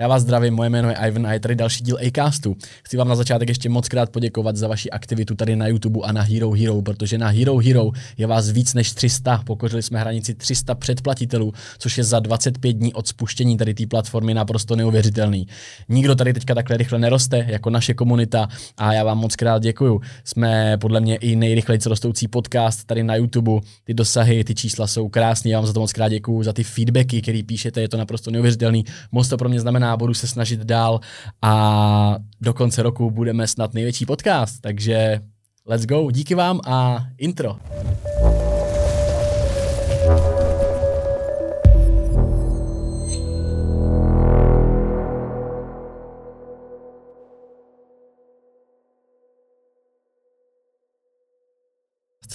[0.00, 2.56] Já vás zdravím, moje jméno je Ivan a je tady další díl Acastu.
[2.84, 6.12] Chci vám na začátek ještě moc krát poděkovat za vaši aktivitu tady na YouTube a
[6.12, 9.42] na Hero Hero, protože na Hero Hero je vás víc než 300.
[9.46, 14.34] Pokořili jsme hranici 300 předplatitelů, což je za 25 dní od spuštění tady té platformy
[14.34, 15.46] naprosto neuvěřitelný.
[15.88, 20.00] Nikdo tady teďka takhle rychle neroste jako naše komunita a já vám moc krát děkuju.
[20.24, 23.52] Jsme podle mě i nejrychleji rostoucí podcast tady na YouTube.
[23.84, 26.64] Ty dosahy, ty čísla jsou krásné, já vám za to moc krát děkuju, za ty
[26.64, 28.84] feedbacky, které píšete, je to naprosto neuvěřitelný.
[29.12, 31.00] Moc to pro mě znamená budu se snažit dál
[31.42, 35.20] a do konce roku budeme snad největší podcast, takže
[35.66, 37.56] let's go, díky vám a intro.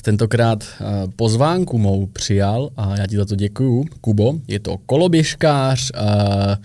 [0.06, 4.34] Tentokrát eh, pozvánku mou přijal a já ti za to děkuju, Kubo.
[4.48, 6.58] Je to koloběžkář, eh,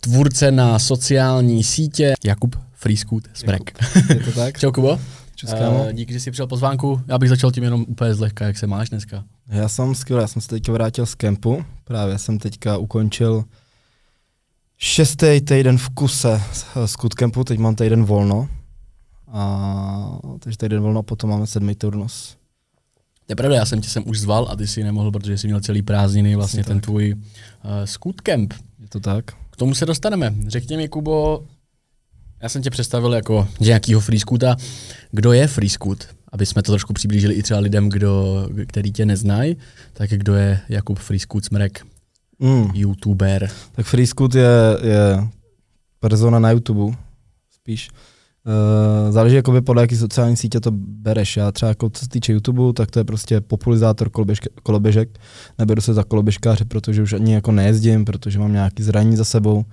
[0.00, 3.84] tvůrce na sociální sítě, Jakub Freescoot Smrek.
[4.08, 4.58] Je to tak?
[4.60, 5.00] Čau Kubo.
[5.34, 7.00] Čus, uh, díky, že jsi přijal pozvánku.
[7.08, 9.24] Já bych začal tím jenom úplně zlehka, jak se máš dneska.
[9.48, 13.44] Já jsem skvělý, já jsem se teďka vrátil z kempu, právě jsem teďka ukončil
[14.78, 16.42] šestý týden v kuse
[16.86, 18.48] z kempu, teď mám týden volno.
[19.28, 22.39] A, takže týden volno, potom máme sedmý turnus.
[23.30, 25.46] To je pravda, já jsem tě sem už zval a ty si nemohl, protože jsi
[25.46, 28.54] měl celý prázdniny, vlastně ten tvůj uh, scoot camp.
[28.78, 29.24] Je to tak?
[29.50, 30.34] K tomu se dostaneme.
[30.46, 31.44] Řekni mi, Kubo,
[32.42, 34.56] já jsem tě představil jako nějakýho freescoota.
[35.10, 36.08] Kdo je freescoot?
[36.32, 39.56] Aby jsme to trošku přiblížili i třeba lidem, kdo, který tě neznají,
[39.92, 41.86] tak kdo je Jakub Freescoot Smrek,
[42.38, 42.70] mm.
[42.74, 43.50] youtuber?
[43.72, 44.48] Tak Freescoot je,
[44.82, 45.28] je
[46.00, 46.96] persona na YouTube,
[47.50, 47.90] spíš.
[48.46, 51.36] Uh, záleží jakoby podle jaký sociální sítě to bereš.
[51.36, 54.10] Já třeba jako co se týče YouTube, tak to je prostě populizátor
[54.62, 55.18] koloběžek.
[55.58, 59.64] Neberu se za koloběžkáře, protože už ani jako nejezdím, protože mám nějaký zranění za sebou.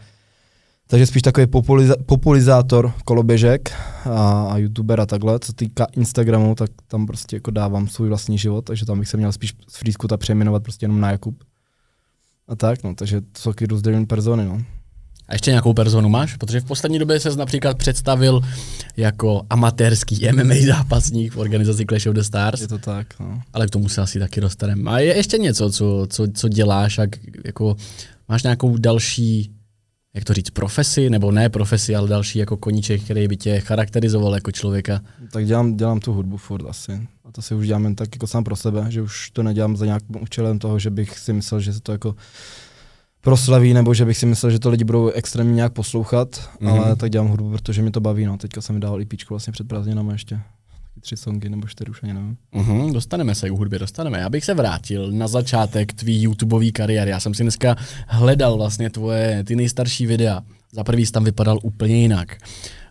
[0.88, 3.72] Takže spíš takový populiza- populizátor koloběžek
[4.06, 5.40] a, a youtuber a takhle.
[5.40, 9.18] Co týká Instagramu, tak tam prostě jako dávám svůj vlastní život, takže tam bych se
[9.18, 11.44] měl spíš z Freescoota přejmenovat prostě jenom na Jakub.
[12.48, 14.62] A tak, no, takže to jsou taky rozdělené persony, no.
[15.28, 16.36] A ještě nějakou personu máš?
[16.36, 18.42] Protože v poslední době se například představil
[18.98, 22.62] jako amatérský MMA zápasník v organizaci Clash of the Stars.
[22.62, 23.42] Je to tak, no.
[23.54, 24.92] Ale k tomu se asi taky dostaneme.
[24.92, 26.98] A je ještě něco, co, co, co děláš?
[26.98, 27.10] Jak,
[27.46, 27.76] jako,
[28.30, 29.52] máš nějakou další,
[30.16, 34.34] jak to říct, profesi, nebo ne profesi, ale další jako koníček, který by tě charakterizoval
[34.34, 35.02] jako člověka?
[35.32, 37.08] Tak dělám, dělám tu hudbu furt asi.
[37.26, 39.78] A to si už dělám jen tak jako sám pro sebe, že už to nedělám
[39.78, 42.16] za nějakým účelem toho, že bych si myslel, že se to jako
[43.28, 46.70] proslaví, nebo že bych si myslel, že to lidi budou extrémně nějak poslouchat, mm-hmm.
[46.70, 48.26] ale tak dělám hudbu, protože mi to baví.
[48.26, 48.38] No.
[48.38, 50.40] Teďka jsem mi dal IP vlastně před prázdninami ještě
[51.00, 52.38] tři songy nebo čtyři už ani nevím.
[52.56, 54.20] Uhum, dostaneme se u hudby, dostaneme.
[54.20, 57.12] Já bych se vrátil na začátek tvý YouTubeový kariéry.
[57.12, 57.76] Já jsem si dneska
[58.08, 60.42] hledal vlastně tvoje ty nejstarší videa.
[60.72, 62.38] Za prvý jsi tam vypadal úplně jinak.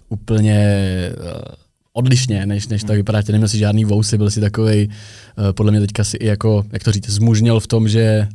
[0.09, 0.79] Úplně
[1.19, 1.41] uh,
[1.93, 2.97] odlišně, než, než to mhm.
[2.97, 3.23] vypadá.
[3.29, 4.93] Neměl si žádný vousy, byl si takový, uh,
[5.53, 8.29] podle mě teďka si i jako, jak to říct, zmužněl v tom, že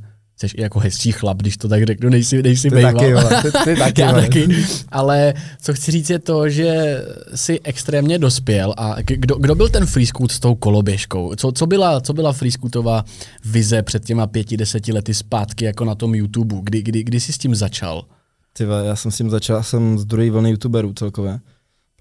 [0.50, 3.24] jsi i jako hezčí chlap, když to tak řeknu, nejsi, nejsi ty bejval.
[3.24, 4.66] Taky, ty, ty taky, Já taky.
[4.90, 7.02] Ale co chci říct je to, že
[7.35, 11.35] jsi extrémně dospěl a kdo, kdo byl ten freescoot s tou koloběžkou?
[11.35, 13.06] Co, co, byla, co byla freescootová
[13.46, 16.56] vize před těma pěti, deseti lety zpátky jako na tom YouTube?
[16.63, 18.06] Kdy, kdy, kdy jsi s tím začal?
[18.53, 21.40] Ty já jsem s tím začal, jsem z druhé vlny youtuberů celkově.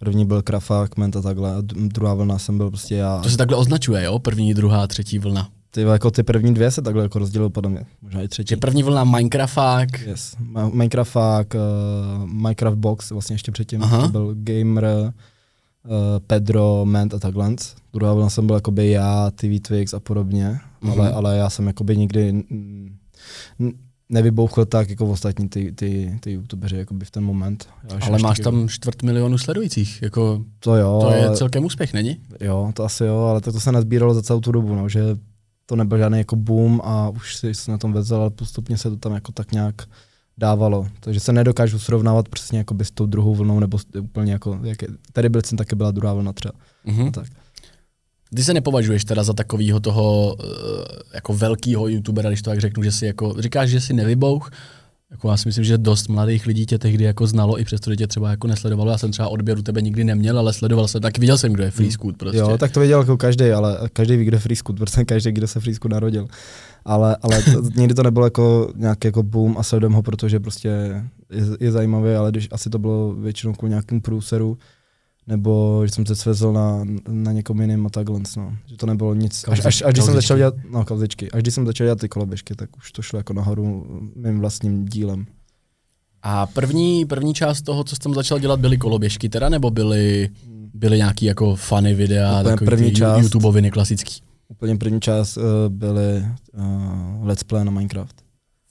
[0.00, 3.18] První byl Krafák, Ment a takhle, a druhá vlna jsem byl prostě já.
[3.18, 4.18] To se takhle označuje, jo?
[4.18, 5.48] První, druhá, třetí vlna.
[5.70, 8.54] Ty, jako ty první dvě se takhle jako rozdělily podle mě, možná i třetí.
[8.54, 10.00] Je první vlna Minecrafták.
[10.00, 10.36] Yes,
[10.72, 14.02] Minecrafták, uh, Minecraft Box, vlastně ještě předtím, Aha.
[14.02, 15.12] to byl Gamer, uh,
[16.26, 17.54] Pedro, Ment a takhle.
[17.92, 20.92] Druhá vlna jsem byl jakoby já, TV Twix a podobně, mm-hmm.
[20.92, 22.44] ale, ale já jsem jakoby nikdy
[24.08, 27.68] nevybouchl tak jako v ostatní ty, ty, ty youtubeři jakoby v ten moment.
[27.90, 28.68] Já ale máš tam jako...
[28.68, 32.16] čtvrt milionu sledujících, jako to, jo, to je celkem úspěch, není?
[32.40, 35.00] Jo, to asi jo, ale to, to se nezbíralo za celou tu dobu, no, že
[35.70, 38.96] to nebyl žádný jako boom a už si na tom vezl, ale postupně se to
[38.96, 39.74] tam jako tak nějak
[40.38, 40.86] dávalo.
[41.00, 44.88] Takže se nedokážu srovnávat přesně jako s tou druhou vlnou, nebo úplně jako, jak je,
[45.12, 46.52] tady byl jsem taky byla druhá vlna třeba.
[46.86, 47.10] Mm-hmm.
[47.10, 47.26] tak.
[48.34, 50.44] Ty se nepovažuješ teda za takového toho uh,
[51.14, 54.50] jako velkého youtubera, když to tak řeknu, že si jako, říkáš, že si nevybouch,
[55.10, 57.96] jako já si myslím, že dost mladých lidí tě tehdy jako znalo, i přesto, že
[57.96, 58.90] tě třeba jako nesledovalo.
[58.90, 61.70] Já jsem třeba odběru tebe nikdy neměl, ale sledoval jsem, tak viděl jsem, kdo je
[61.70, 62.38] Free Scoot prostě.
[62.38, 65.32] Jo, tak to věděl jako každý, ale každý ví, kdo je Free Scoot, protože každý,
[65.32, 66.28] kdo se Free Scoot narodil.
[66.84, 70.68] Ale, ale to, nikdy to nebylo jako nějaký jako boom a sledujem ho, protože prostě
[71.30, 74.58] je, je zajímavý, ale když asi to bylo většinou kvůli nějakým průseru,
[75.30, 78.56] nebo že jsem se svezl na, na někom jiným a takhle, no.
[78.66, 79.44] Že to nebylo nic.
[79.48, 82.08] Až, až, až když jsem začal dělat, no kalzičky, až když jsem začal dělat ty
[82.08, 83.86] koloběžky, tak už to šlo jako nahoru
[84.16, 85.26] mým vlastním dílem.
[86.22, 90.30] A první, první část toho, co jsi tam začal dělat, byly koloběžky teda, nebo byly,
[90.74, 93.22] byly nějaký jako funny videa, Úplně takový první část.
[93.22, 94.14] YouTubeoviny klasický?
[94.48, 96.26] Úplně první čas uh, byly
[96.58, 98.19] uh, let's play na Minecraft.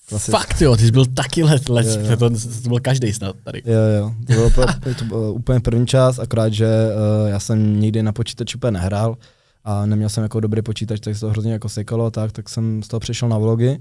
[0.10, 0.32] Klasick.
[0.38, 2.18] Fakt jo, ty jsi byl taky let, let Jo, jo.
[2.18, 2.30] to,
[2.64, 3.62] to, byl každý snad tady.
[3.66, 7.80] Jo, jo, to byl úplně, to byl úplně první čas, akorát, že uh, já jsem
[7.80, 9.18] nikdy na počítači úplně nehrál
[9.64, 12.84] a neměl jsem jako dobrý počítač, tak se to hrozně jako sekalo tak, tak jsem
[12.84, 13.80] z toho přešel na vlogy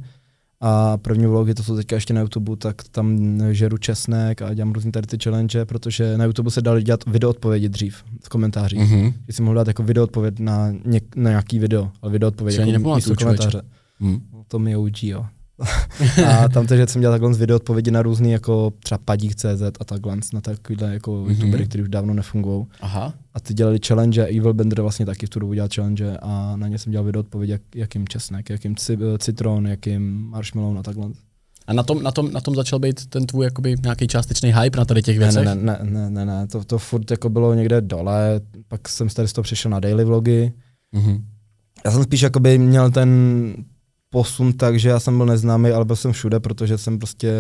[0.61, 4.73] a první vlogy, to jsou teďka ještě na YouTube, tak tam žeru česnek a dělám
[4.73, 8.79] různý tady ty challenge, protože na YouTube se dali dělat video odpovědi dřív v komentářích.
[8.79, 8.85] Mm.
[8.99, 9.13] Mhm.
[9.29, 12.59] Že si mohl dát jako video odpověď na, něk, na nějaký video, ale video odpověď
[12.59, 13.63] jako místo komentáře.
[14.01, 14.19] Hm.
[14.33, 15.27] No, To mi OG, jo.
[16.27, 20.17] A tam takže jsem dělal takhle video odpovědi na různý jako třeba padík.cz a takhle
[20.33, 21.25] na takovýhle jako Mhm.
[21.27, 21.31] mm-hmm.
[21.31, 22.67] youtubery, který už dávno nefungují.
[22.81, 23.15] Aha.
[23.35, 26.69] A ty dělali challenge, Evil Bender vlastně taky v tu dobu dělal challenge a na
[26.69, 31.09] ně jsem dělal video odpověď, jak, jakým česnek, jakým eh, citron, jakým marshmallow a takhle.
[31.67, 34.79] A na tom, na, tom, na tom začal být ten tvůj jakoby nějaký částečný hype
[34.79, 35.45] na tady těch věcech?
[35.45, 39.15] ne, ne, ne, ne, ne, to, to furt jako bylo někde dole, pak jsem z
[39.15, 40.53] tady z toho přešel na daily vlogy.
[40.93, 41.25] Mhm.
[41.85, 43.09] Já jsem spíš jakoby měl ten
[44.11, 47.33] posun tak, že já jsem byl neznámý, ale byl jsem všude, protože jsem prostě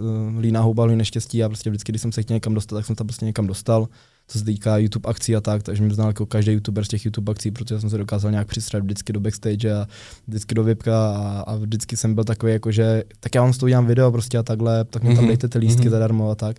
[0.00, 2.86] uh, líná houba, líný neštěstí a prostě vždycky, když jsem se chtěl někam dostat, tak
[2.86, 3.88] jsem tam prostě někam dostal,
[4.28, 7.04] co se týká YouTube akcí a tak, takže mě znal jako každý YouTuber z těch
[7.04, 9.86] YouTube akcí, protože jsem se dokázal nějak přistrat vždycky do backstage a
[10.26, 13.58] vždycky do VIPka a, a vždycky jsem byl takový jako, že tak já vám z
[13.58, 15.90] toho udělám video prostě a takhle, tak mi tam Mhm, dejte ty lístky mhm.
[15.90, 16.56] zadarmo a tak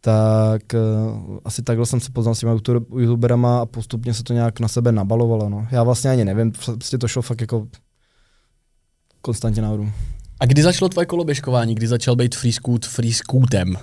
[0.00, 4.32] tak uh, asi takhle jsem se poznal s těma youtu- youtuberama a postupně se to
[4.32, 5.48] nějak na sebe nabalovalo.
[5.48, 5.66] No.
[5.70, 7.66] Já vlastně ani nevím, prostě to šlo fakt jako
[9.24, 9.92] konstantně nahoru.
[10.40, 11.74] A kdy začalo tvoje koloběžkování?
[11.74, 13.74] Kdy začal být free scoot free scootem?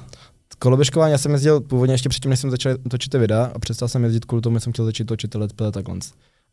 [0.59, 3.88] Koloběžkování, já jsem jezdil původně ještě předtím, než jsem začal točit ty videa a přestal
[3.88, 5.95] jsem jezdit kvůli tomu, že jsem chtěl začít točit let's play takhle.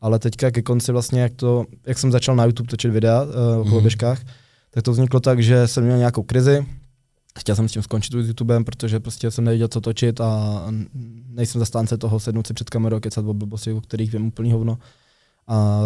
[0.01, 3.29] Ale teďka ke konci vlastně, jak, to, jak jsem začal na YouTube točit videa uh,
[3.29, 3.69] o Mhm.
[3.69, 4.21] koloběžkách,
[4.71, 6.65] tak to vzniklo tak, že jsem měl nějakou krizi,
[7.39, 10.61] chtěl jsem s tím skončit s YouTubem, protože prostě jsem nevěděl, co točit a
[11.29, 14.77] nejsem zastánce toho sednout si před kamerou, kecat o blbosti, o kterých vím úplný hovno.
[15.49, 15.81] A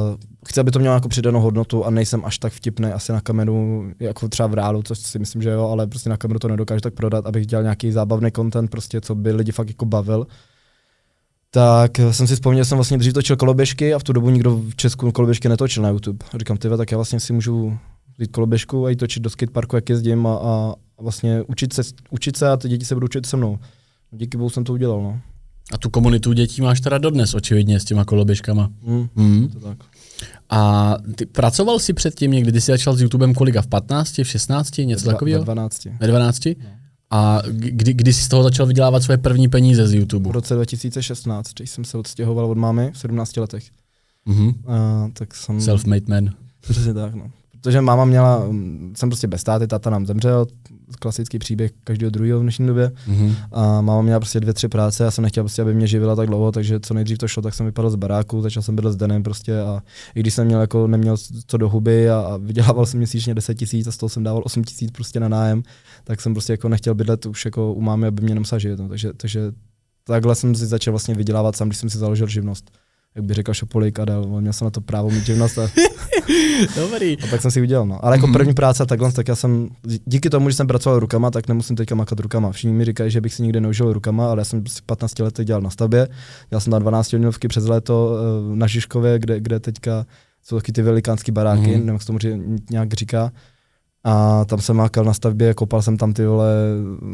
[0.48, 3.92] chci, aby to mělo jako přidanou hodnotu a nejsem až tak vtipný asi na kameru,
[4.00, 6.82] jako třeba v reálu, což si myslím, že jo, ale prostě na kameru to nedokážu
[6.82, 10.28] tak prodat, abych dělal nějaký zábavný content, prostě, co by lidi fakt jako bavil.
[11.52, 14.58] Tak jsem si vzpomněl, že jsem vlastně dřív točil koloběžky a v tu dobu nikdo
[14.58, 16.26] v Česku koloběžky netočil na YouTube.
[16.34, 17.78] A říkám, ty tak já vlastně si můžu
[18.18, 22.38] vzít koloběžku a jít točit do skateparku, jak jezdím a, a vlastně učit se, učit
[22.38, 23.60] se a ty děti se budou učit se mnou.
[24.12, 25.20] Díky bohu jsem to udělal, no.
[25.72, 28.70] A tu komunitu dětí máš teda dodnes, očividně, s těma koloběžkama.
[28.86, 29.10] Mm.
[29.16, 29.48] Mm.
[29.48, 29.78] To tak.
[30.50, 33.62] A ty pracoval jsi předtím někdy, ty jsi začal s YouTubem kolika?
[33.62, 35.40] V 15, v 16, něco takového?
[35.40, 35.86] Ve 12.
[36.00, 36.46] Ve 12?
[36.46, 36.54] No.
[37.10, 40.32] A kdy, kdy jsi z toho začal vydělávat svoje první peníze z V YouTube?
[40.32, 43.64] roce 2016, když jsem se odstěhoval od mámy v 17 letech.
[44.26, 44.54] Mhm.
[44.68, 45.58] A, tak jsem...
[45.58, 46.34] Self-made man.
[46.62, 47.32] Přesně tak, no.
[47.64, 50.46] Protože máma měla, mm, jsem prostě bez táty, táta nám zemřel,
[51.00, 52.92] klasický příběh každého druhého v dnešní době.
[53.08, 53.36] Mhm.
[53.52, 56.28] A máma měla prostě dvě, tři práce, já jsem nechtěl prostě, aby mě živila tak
[56.28, 58.98] dlouho, takže co nejdřív to šlo, tak jsem vypadal z baráku, začal jsem bydlet s
[58.98, 59.82] Denem prostě a
[60.16, 61.16] i když jsem měl jako, neměl
[61.48, 64.42] co do huby a, a vydělával jsem měsíčně 10 tisíc a z toho jsem dával
[64.46, 65.64] 8 tisíc prostě na nájem,
[66.04, 68.90] tak jsem prostě jako nechtěl bydlet už jako u mámy, aby mě nemusela živit, no.
[68.90, 69.52] takže, takže
[70.04, 72.72] takhle jsem si začal vlastně vydělávat sám, když jsem si založil živnost.
[73.16, 75.70] Jak by řekl Šopolik a dal, měl jsem na to právo mít živnost a
[76.76, 77.18] Dobrý.
[77.24, 78.06] a tak jsem si udělal, no.
[78.06, 78.34] Ale jako Mhm.
[78.34, 79.70] první práce a takhle, tak já jsem,
[80.06, 82.52] díky tomu, že jsem pracoval rukama, tak nemusím teďka makat rukama.
[82.52, 85.46] Všichni mi říkají, že bych si nikdy neužil rukama, ale já jsem v 15 letech
[85.46, 86.08] dělal na stavbě.
[86.50, 88.16] Dělal jsem tam 12 hodinovky přes léto
[88.52, 90.06] eh, na Žižkově, kde, kde teďka
[90.44, 91.72] jsou taky ty velikánský baráky, Mhm.
[91.72, 92.20] nevím, jak se tomu
[92.72, 93.32] nějak říká.
[94.06, 96.54] A tam jsem mákal na stavbě, kopal jsem tam ty vole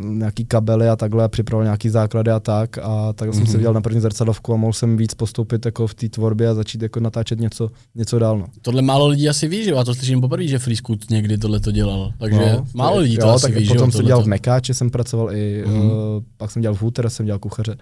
[0.04, 2.78] nějaký kabely a takhle, a připravoval nějaký základy a tak.
[2.78, 3.52] A tak jsem Mhm.
[3.52, 6.54] si udělal na první zrcadlovku a mohl jsem víc postoupit jako v té tvorbě a
[6.54, 8.38] začít jako natáčet něco, něco dál.
[8.38, 8.46] No.
[8.62, 9.72] Tohle málo lidí asi ví, že?
[9.72, 12.12] Já to slyším poprvé, že Free Scoot někdy tohle to dělal.
[12.20, 13.68] Takže No, málo lidí to jo, asi tak ví?
[13.68, 14.28] Potom jsem dělal v.
[14.28, 15.82] Mekáči, jsem pracoval i, Mhm.
[15.82, 15.92] uh,
[16.38, 17.76] pak jsem dělal v Hooter, jsem dělal kuchaře.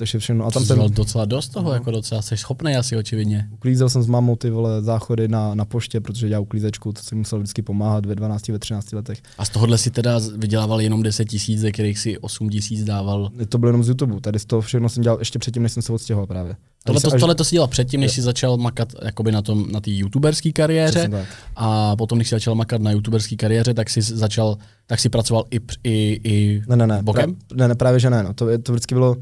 [0.00, 0.46] Takže všechno.
[0.46, 1.74] A tam jsem, docela dost toho, No.
[1.74, 3.48] jako docela jsi schopný asi očividně.
[3.52, 7.18] uklízel jsem s mámou ty vole záchody na, na poště, protože dělal uklízečku, to jsem
[7.18, 9.22] musel vždycky pomáhat ve 12, ve 13 letech.
[9.38, 13.30] A z tohohle si teda vydělával jenom 10 tisíc, ze kterých si 8 tisíc dával.
[13.48, 15.82] To bylo jenom z YouTube, tady z toho všechno jsem dělal ještě předtím, než jsem
[15.82, 16.56] se odstěhoval právě.
[16.84, 19.72] Tohle, to, až- tohle to si dělal předtím, než jsi začal makat jakoby na tom
[19.72, 21.10] na té youtuberské kariéře
[21.56, 25.44] a potom, když jsi začal makat na youtuberské kariéře, tak si začal, tak si pracoval
[25.50, 27.34] i, i, i Ne, ne, ne, bokem?
[27.34, 28.34] pra, ne, ne, právě že ne, no.
[28.34, 29.16] to, to vždycky bylo,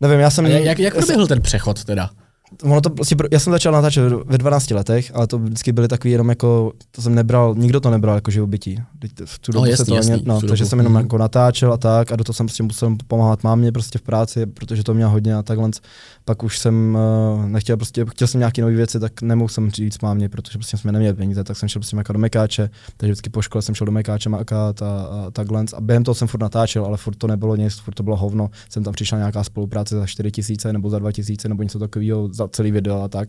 [0.00, 0.46] nevím, já jsem...
[0.46, 2.10] Jak, jak, proběhl ten přechod teda?
[2.62, 6.12] Ono to prostě, já jsem začal natáčet ve 12 letech, ale to vždycky byly takový
[6.12, 8.82] jenom jako, to jsem nebral, nikdo to nebral jako živobytí.
[9.24, 10.68] V tu No, dobu jasný, se to jasný, ani, no, takže dobu.
[10.68, 11.02] jsem jenom Mhm.
[11.02, 14.46] jako natáčel a tak a do toho jsem prostě musel pomáhat mámě prostě v práci,
[14.46, 15.70] protože to měla hodně a takhle.
[16.24, 16.98] Pak už jsem
[17.38, 20.76] uh, nechtěl prostě, chtěl jsem nějaké nové věci, tak nemohl jsem říct mámě, protože prostě
[20.76, 23.74] jsme neměli peníze, tak jsem šel prostě jako do Mekáče, takže vždycky po škole jsem
[23.74, 25.64] šel do Mekáče makat a, a takhle.
[25.76, 28.50] A během toho jsem furt natáčel, ale furt to nebylo nic, furt to bylo hovno.
[28.68, 32.28] Jsem tam přišla nějaká spolupráce za 4 tisíce nebo za 2 tisíce nebo něco takového
[32.38, 33.28] za celý video a tak.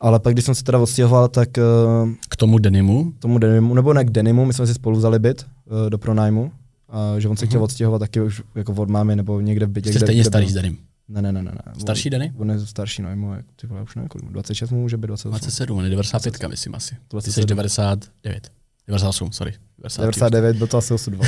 [0.00, 3.12] Ale pak, když jsem se teda odstěhoval, tak uh, K tomu denimu?
[3.18, 6.52] tomu denimu, nebo ne k denimu, my jsme si spolu vzali byt uh, do pronájmu,
[6.88, 7.64] a že on se chtěl Mhm.
[7.64, 9.90] odstěhovat taky už jako od mámy nebo někde v bytě.
[9.90, 10.50] Jste kde, stejně kde starý byl.
[10.50, 10.78] s denim.
[11.08, 11.50] Ne, ne, ne, ne.
[11.66, 11.72] ne.
[11.80, 12.32] Starší Denny?
[12.38, 14.80] On je starší, no, je mu, jak- ty vole, už nevím, kolik, mu, 26 mu
[14.80, 15.30] může být, 28.
[15.30, 16.94] 27, on je 95, myslím asi.
[16.94, 17.46] Ty jsi 27.
[17.46, 18.48] 99.
[18.86, 19.52] 98, sorry.
[19.82, 20.20] 93.
[20.20, 21.26] 99, byl to asi 82.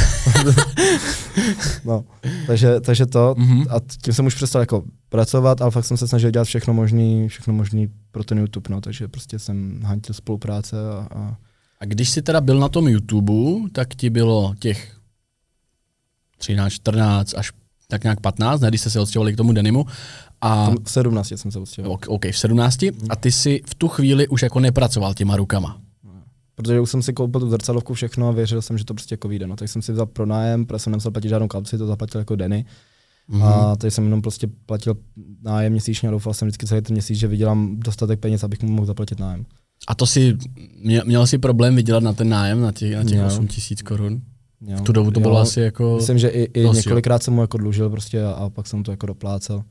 [1.85, 2.05] no,
[2.47, 3.63] takže, takže to, Mhm.
[3.71, 7.29] a tím jsem už přestal jako pracovat, ale fakt jsem se snažil dělat všechno možný,
[7.29, 11.37] všechno možný pro ten YouTube, no, takže prostě jsem hantil spolupráce a, a
[11.81, 13.33] A když jsi teda byl na tom YouTube,
[13.73, 14.97] tak ti bylo těch
[16.39, 17.53] 13, 14 až
[17.89, 19.87] tak nějak 15, ne, když jste se odstěhovali k tomu denimu.
[20.41, 21.95] A v 17 jsem se odstěhoval.
[21.95, 22.83] OK, OK, v 17.
[23.11, 25.81] A ty si v tu chvíli už jako nepracoval těma rukama.
[26.55, 29.29] Protože už jsem si koupil tu zrcadlovku všechno a věřil jsem, že to prostě jako
[29.29, 29.47] vyjde.
[29.47, 32.37] No, tak jsem si vzal pronájem, protože jsem nemusel platit žádnou kauci, to zaplatil jako
[32.37, 32.65] Denny.
[33.29, 33.43] Mhm.
[33.43, 34.97] A tady jsem jenom prostě platil
[35.43, 38.69] nájem měsíčně a doufal jsem vždycky celý ten měsíc, že vydělám dostatek peněz, abych mu
[38.71, 39.47] mohl zaplatit nájem.
[39.89, 40.37] A to si,
[40.81, 43.27] měl, měl jsi problém vydělat na ten nájem, na těch, na těch Měl.
[43.27, 44.23] 8 tisíc korun?
[44.67, 44.77] Jo.
[44.77, 45.97] V tu dobu to Jo, bylo asi jako...
[45.97, 46.73] Myslím, že i, i jo.
[46.73, 49.63] několikrát jsem mu jako dlužil prostě a, a pak jsem to jako doplácel.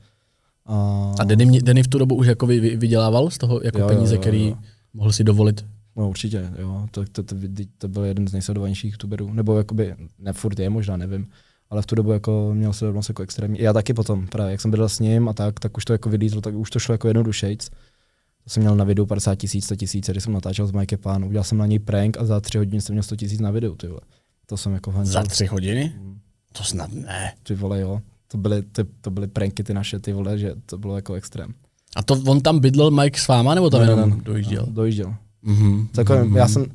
[0.66, 3.80] A, A Denny, Denny v tu dobu už jako vy, vy, vydělával z toho jako
[3.80, 4.58] Jo, jo, peníze, jo, který jo.
[4.94, 5.66] mohl si dovolit?
[5.96, 6.88] No určitě, jo.
[6.92, 7.36] To, to, to,
[7.78, 9.34] to, byl jeden z nejsledovanějších youtuberů.
[9.34, 11.28] Nebo jakoby, ne furt je, možná nevím.
[11.70, 13.60] Ale v tu dobu jako měl sledovanost jako extrémní.
[13.62, 16.10] Já taky potom, právě jak jsem bydlel s ním a tak, tak už to jako
[16.10, 17.70] vylítlo, tak už to šlo jako jednodušejc.
[18.44, 21.26] To jsem měl na videu 50 tisíc, 100 tisíc, když jsem natáčel s Mike Pán,
[21.26, 23.76] udělal jsem na něj prank a za tři hodiny jsem měl 100 tisíc na videu,
[23.76, 24.02] ty vole.
[24.46, 25.14] To jsem jako hantil.
[25.14, 25.94] Za tři hodiny?
[26.02, 26.20] Mm.
[26.52, 27.34] To snad ne.
[27.44, 28.02] Ty vole, jo.
[28.28, 31.54] To byly, ty, to byly pranky ty naše, ty vole, že to bylo jako extrém.
[31.96, 34.18] A to on tam bydlel Mike s váma, nebo tam Ne, ne, jenom ne.
[34.24, 34.66] dojížděl?
[34.68, 35.16] No, dojížděl.
[35.44, 35.88] Mhm.
[35.92, 36.38] Tak jako, mhm.
[36.38, 36.66] já jsem,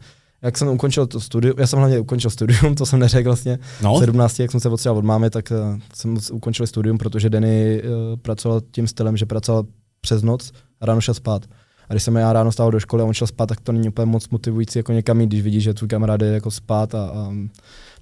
[0.43, 3.95] jak jsem ukončil to studium, já jsem hlavně ukončil studium, to jsem neřekl vlastně, No,
[3.95, 7.83] v 17, jak jsem se odstěhoval od mámy, tak uh, jsem ukončil studium, protože Denny
[7.83, 9.65] uh, pracoval tím stylem, že pracoval
[10.01, 11.45] přes noc a ráno šel spát.
[11.89, 13.89] A když jsem já ráno stával do školy a on šel spát, tak to není
[13.89, 17.05] úplně moc motivující jako někam jít, když vidíš, že tvůj kamarád je jako spát a,
[17.05, 17.33] a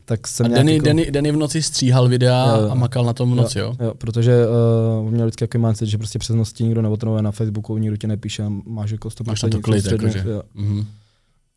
[0.08, 2.70] tak jsem a Denny, jako, Denny v noci stříhal videa Jo, jo.
[2.70, 3.76] a makal na tom v noci, jo?
[3.80, 4.46] Jo, protože
[5.02, 7.96] uh, měl vždycky takový mindset, že prostě přes noc ti nikdo neotrovuje na Facebooku, nikdo
[7.96, 10.24] ti nepíše a máš jako 100% Máš na to klid, jakože.
[10.26, 10.42] jo.
[10.54, 10.84] Mhm.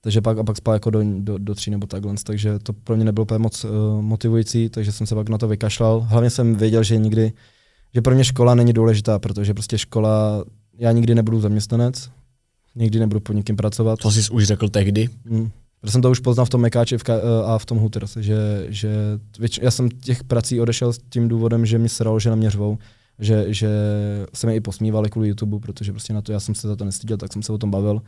[0.01, 2.96] Takže pak a pak spal jako do, do, do tří nebo takhle, takže to pro
[2.96, 6.00] mě nebylo úplně moc uh, motivující, takže jsem se pak na to vykašlal.
[6.00, 7.34] Hlavně jsem věděl, že nikdy,
[7.96, 10.44] že pro mě škola není důležitá, protože prostě škola,
[10.77, 12.10] já nikdy nebudu zaměstnanec,
[12.75, 14.00] nikdy nebudu pod někým pracovat.
[14.00, 15.10] To jsi už řekl tehdy.
[15.25, 15.50] Mm.
[15.81, 17.13] Protože jsem to už poznal v tom Mekáči eh,
[17.45, 19.19] a v tom Hooters, že, že
[19.62, 22.77] já jsem těch prací odešel s tím důvodem, že mě sralo, že na mě řvou,
[23.19, 23.69] že, že
[24.33, 26.86] se mi i posmívali kvůli YouTube, protože prostě na to já jsem se za to
[26.86, 28.01] nestyděl, tak jsem se o tom bavil.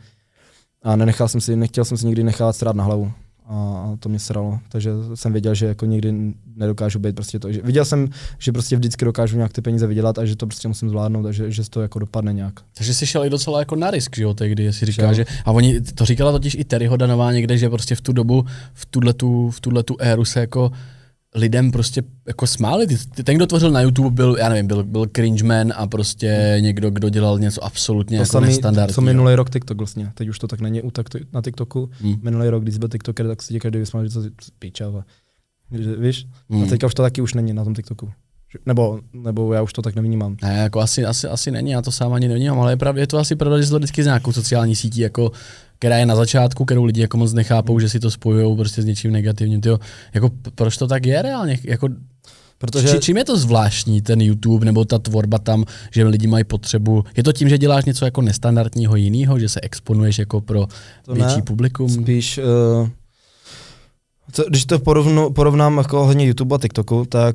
[0.82, 3.12] A nenechal jsem si, nechtěl jsem si nikdy nechat strát na hlavu.
[3.46, 4.58] A to mě sralo.
[4.68, 7.52] Takže jsem věděl, že jako nikdy nedokážu být prostě to.
[7.52, 8.08] Že, viděl jsem,
[8.38, 11.32] že prostě vždycky dokážu nějak ty peníze vydělat a že to prostě musím zvládnout a
[11.32, 12.60] že, že to jako dopadne nějak.
[12.74, 15.52] Takže jsi šel i docela jako na risk, že jo, tehdy, jestli říká, že, a
[15.52, 19.12] oni, to říkala totiž i Terry Hodanová někde, že prostě v tu dobu, v tuhle
[19.12, 20.72] tu, v tuhle tu éru se jako
[21.34, 22.86] lidem prostě jako smáli.
[23.24, 27.08] Ten, kdo tvořil na YouTube, byl, já nevím, byl, byl cringeman a prostě někdo, kdo
[27.08, 28.94] dělal něco absolutně To jako samý, nestandardní.
[28.94, 30.10] co minulý rok TikTok vlastně.
[30.14, 30.82] Teď už to tak není
[31.32, 31.90] na TikToku.
[32.00, 32.14] Hmm.
[32.22, 34.20] Minulý rok, když byl TikToker, tak si tě každý vysmál, že to
[34.58, 35.04] píčava.
[35.98, 36.26] Víš?
[36.50, 36.62] Hmm.
[36.62, 38.10] A teďka už to taky už není na tom TikToku.
[38.66, 40.36] Nebo, nebo já už to tak nevnímám.
[40.42, 43.06] Ne, jako asi, asi, asi není, já to sám ani nevnímám, ale je, pravdě, je
[43.06, 45.32] to asi pravda, že to vždycky s nějakou sociální sítí, jako,
[45.82, 48.84] která je na začátku, kterou lidi jako moc nechápou, že si to spojují prostě s
[48.84, 49.60] něčím negativním.
[49.60, 49.78] Tyjo,
[50.14, 51.58] jako, proč to tak je reálně?
[51.64, 51.88] Jako,
[52.58, 56.44] Protože Či, čím je to zvláštní, ten YouTube nebo ta tvorba tam, že lidi mají
[56.44, 57.04] potřebu?
[57.16, 60.66] Je to tím, že děláš něco jako nestandardního jiného, že se exponuješ jako pro
[61.04, 61.42] To větší ne.
[61.42, 61.88] publikum?
[61.88, 62.88] spíš, uh,
[64.32, 67.34] co, když to porovnu, porovnám jako hodně YouTube a TikToku, tak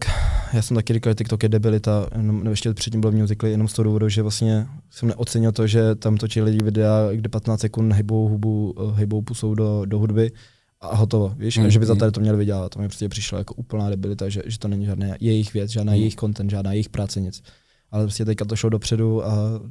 [0.54, 3.68] já jsem taky říkal, že TikTok je debilita, jenom, nebo ještě předtím byl Musical.ly, jenom
[3.68, 7.60] z toho důvodu, že vlastně jsem neocenil to, že tam točí lidi videa, kde 15
[7.60, 10.32] sekund hejbou hubu, eh, hejbou pusou do, do hudby
[10.82, 12.00] a hotovo, víš, Mm, že by za mm.
[12.00, 12.70] tady to měli vydělat.
[12.70, 15.94] To mi prostě přišlo jako úplná debilita, že, že to není žádná jejich věc, žádná
[15.94, 16.00] Mm.
[16.00, 17.44] jejich content, žádná jejich práce, nic.
[17.92, 19.62] Ale prostě teďka to šlo dopředu a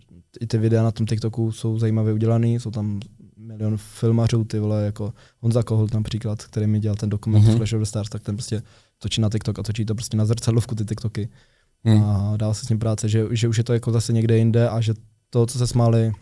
[0.41, 3.01] i ty videa na tom TikToku jsou zajímavě udělané, jsou tam
[3.57, 7.51] milion filmařů, ty vole, jako Honza Koholt například, který mi dělal ten dokument Mhm.
[7.51, 7.57] mm-hmm.
[7.57, 8.63] Flash of the Stars, tak ten prostě
[8.99, 11.29] točí na TikTok a točí to prostě na zrcadlovku ty TikToky
[11.85, 12.03] Hmm.
[12.05, 14.69] a dál se s ním práce, že, že už je to jako zase někde jinde
[14.69, 14.95] a že
[15.31, 16.13] to, co se smáli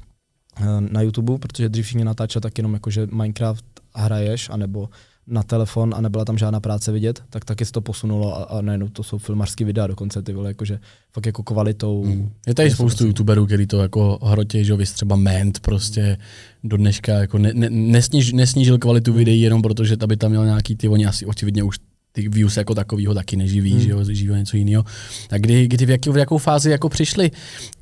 [0.56, 3.64] eh, na YouTube, protože dřív všichni natáčel tak jenom jako, že Minecraft
[3.94, 4.88] hraješ, anebo
[5.26, 8.60] na telefon a nebyla tam žádná práce vidět, tak taky se to posunulo a, a
[8.60, 10.78] najednou to jsou filmařský videa dokonce ty vole, jakože
[11.12, 12.04] fakt jako kvalitou.
[12.04, 12.30] Mm.
[12.46, 16.18] Je tady spoustu youtuberů, který to jako hrotě, že vy třeba Ment prostě
[16.64, 20.76] do dneška jako ne, ne, nesniž, nesnížil kvalitu videí jenom protože aby tam měl nějaký
[20.76, 21.78] ty, oni asi očividně už
[22.16, 23.80] ty views jako takovýho taky neživí, hmm.
[23.80, 24.84] že jo, živí něco jiného.
[25.30, 27.30] A kdy, kdy v, jaký, v jakou fázi jako přišli?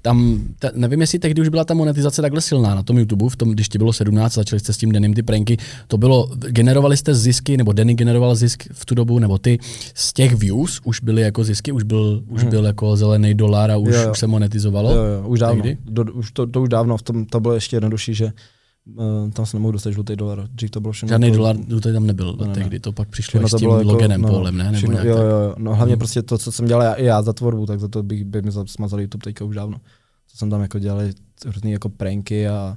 [0.03, 3.37] Tam, ta, nevím, jestli tehdy už byla ta monetizace takhle silná na tom YouTube, v
[3.37, 6.97] tom, když ti bylo 17, začali jste s tím Denim ty pranky, to bylo, generovali
[6.97, 9.59] jste zisky, nebo Denny generoval zisk v tu dobu, nebo ty,
[9.95, 12.51] z těch views už byly jako zisky, už byl, už hmm.
[12.51, 14.11] byl jako zelený dolar a už, jo, jo.
[14.11, 14.95] už se monetizovalo?
[14.95, 17.77] Jo, jo, už dávno, do, už to, to, už dávno, v tom to bylo ještě
[17.77, 18.33] jednodušší, že
[19.33, 20.49] tam se nemohl dostat žlutý dolar.
[20.53, 21.09] Dřív to bylo všechno.
[21.09, 21.37] Žádný to...
[21.37, 22.55] dolar žlutý tam nebyl, ne, ne.
[22.55, 24.65] tehdy to pak přišlo no, s tím jako, logenem no, polem, ne?
[24.65, 25.99] Nebo všechno, jo, jo, jo, no hlavně hmm.
[25.99, 28.43] prostě to, co jsem dělal já, i já za tvorbu, tak za to bych, by
[28.43, 29.79] mi smazal YouTube teďka už dávno.
[30.29, 31.01] Co jsem tam jako dělal
[31.45, 32.77] různý jako pranky a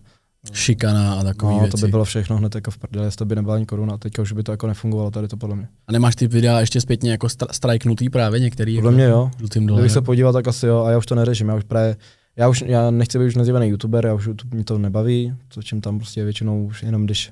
[0.53, 1.71] šikana a takové no, věci.
[1.71, 4.31] to by bylo všechno hned jako v prdeli, to by nebyla ani koruna, teďka už
[4.31, 5.67] by to jako nefungovalo tady to podle mě.
[5.87, 8.75] A nemáš ty videa ještě zpětně jako strajknutý právě některý?
[8.75, 9.31] Podle jako mě jo.
[9.53, 11.95] Kdybych se podíval, tak asi jo, a já už to neřeším, já už právě
[12.37, 15.63] já už já nechci být už nazývaný youtuber, já už YouTube mě to nebaví, to
[15.63, 17.31] čím tam prostě většinou už jenom když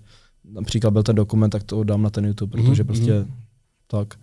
[0.53, 2.87] například byl ten dokument, tak to dám na ten YouTube, mhm, protože mm-hmm.
[2.87, 3.25] prostě
[3.87, 4.13] tak.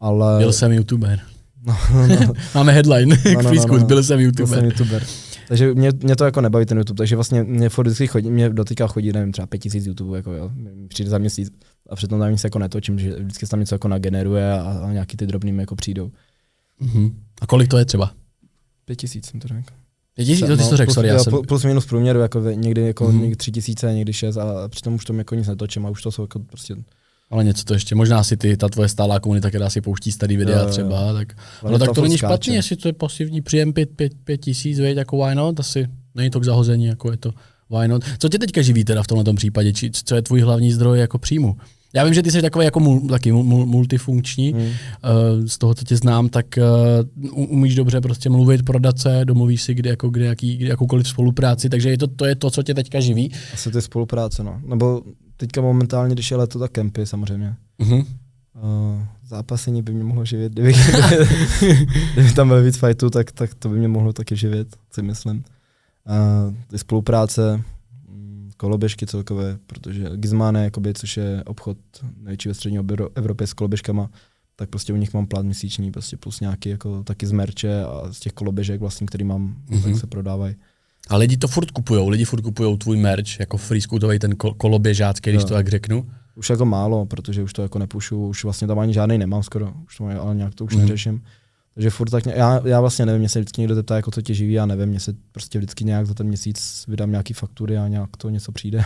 [0.00, 0.38] Ale...
[0.38, 1.20] Byl jsem youtuber.
[1.66, 2.32] No, no, no.
[2.54, 3.86] Máme headline no, no, no, no, no.
[3.86, 4.48] byl jsem youtuber.
[4.48, 5.06] Byl jsem youtuber.
[5.48, 8.50] Takže mě, mě, to jako nebaví ten YouTube, takže vlastně mě furt vždycky chodí, mě
[8.50, 10.50] dotýká chodí, nevím, třeba 5000 YouTube, jako jo,
[10.88, 11.52] přijde za měsíc
[11.90, 14.92] a přitom tam nic jako netočím, že vždycky se tam něco jako nageneruje a, a
[14.92, 16.10] nějaký ty drobný jako přijdou.
[16.82, 17.12] Mm-hmm.
[17.40, 18.12] A kolik to je třeba?
[18.84, 19.74] 5000 jsem to řekl.
[20.26, 21.32] Pěti, no, ty jsi to řekl, sorry, já jsem...
[21.48, 23.20] Plus minus průměru, jako někdy jako mm-hmm.
[23.20, 26.12] někdy tři tisíce, někdy šest a přitom už tam jako nic netočím a už to
[26.12, 26.76] jsou jako prostě
[27.30, 30.36] ale něco to ještě, možná si ty, ta tvoje stálá komunita, která si pouští starý
[30.36, 31.14] videa jo, třeba, jo.
[31.14, 31.36] tak,
[31.70, 34.96] no, tak to není špatně, jestli to je pasivní příjem 5, 5, 5 tisíc, veď,
[34.96, 37.30] jako why not, asi není to k zahození, jako je to
[37.70, 38.04] why not.
[38.18, 41.18] Co tě teďka živí teda v tomhle případě, či, co je tvůj hlavní zdroj jako
[41.18, 41.56] příjmu?
[41.94, 44.62] Já vím, že ty jsi takový jako mul, taky mul, multifunkční, hmm.
[44.62, 44.72] uh,
[45.46, 46.46] z toho, co tě znám, tak
[47.26, 51.08] uh, umíš dobře prostě mluvit, prodat se, domluvíš si kdy, jako, kdy, jaký, kdy jakoukoliv
[51.08, 53.32] spolupráci, takže je to, to je to, co tě teďka živí.
[53.54, 54.60] Asi ty spolupráce, no.
[54.66, 55.02] Nebo
[55.36, 57.54] teďka momentálně, když je leto, tak kempy samozřejmě.
[57.80, 58.06] Uh-huh.
[58.62, 60.72] Uh, zápasení by mě mohlo živit, kdyby,
[62.14, 65.36] kdyby tam byl víc fightů, tak, tak to by mě mohlo taky živit, si myslím.
[65.36, 67.62] Uh, ty spolupráce,
[68.58, 71.78] koloběžky celkové, protože Gizmane, jakoby, což je obchod
[72.16, 72.78] největší ve střední
[73.14, 74.10] Evropě s koloběžkama,
[74.56, 78.12] tak prostě u nich mám plán měsíční, prostě plus nějaký jako taky z merče a
[78.12, 79.82] z těch koloběžek vlastně, který mám, mm-hmm.
[79.82, 80.54] tak se prodávají.
[81.08, 85.42] A lidi to furt kupujou, lidi furt kupujou tvůj merch, jako freescootový ten koloběžácký, když
[85.42, 85.48] no.
[85.48, 86.10] to tak řeknu.
[86.34, 89.74] Už jako málo, protože už to jako nepušu, už vlastně tam ani žádný nemám skoro,
[89.86, 90.80] už to ale nějak to už mm-hmm.
[90.80, 91.22] neřeším.
[91.78, 94.34] Takže furt tak, já, já vlastně nevím, mě se vždycky někdo zeptá, jako co tě
[94.34, 97.88] živí, já nevím, mě se prostě vždycky nějak za ten měsíc vydám nějaký faktury a
[97.88, 98.84] nějak to něco přijde.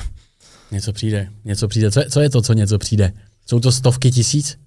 [0.70, 1.90] Něco přijde, něco přijde.
[1.90, 3.12] Co je, co je to, co něco přijde?
[3.46, 4.58] Jsou to stovky tisíc?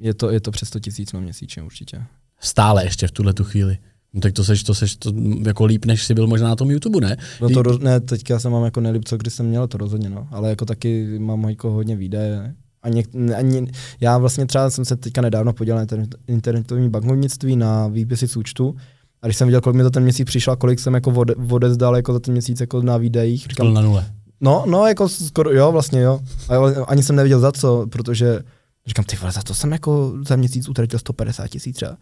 [0.00, 2.02] Je to, je to přes 100 tisíc na měsíčně určitě.
[2.40, 3.78] Stále ještě v tuhle tu chvíli.
[4.12, 5.12] No tak to seš, to seš to
[5.46, 7.16] jako líp, než jsi byl možná na tom YouTube, ne?
[7.40, 10.10] No to, roz, ne, teďka jsem mám jako nelíp, co když jsem měl, to rozhodně,
[10.10, 10.28] no.
[10.30, 13.66] Ale jako taky mám jako hodně výdaje, a něk, ani,
[14.00, 18.76] já vlastně třeba jsem se teďka nedávno podíval na internetovní bankovnictví na výpisy z účtu
[19.22, 22.12] a když jsem viděl, kolik mi to ten měsíc přišlo kolik jsem jako odezdal jako
[22.12, 23.46] za ten měsíc jako na výdejích.
[23.50, 24.06] Říkám, na nule.
[24.40, 26.20] No, no, jako skoro, jo, vlastně jo.
[26.48, 28.40] A ani jsem nevěděl za co, protože
[28.86, 31.96] říkám, ty vole, za to jsem jako za měsíc utratil 150 tisíc třeba.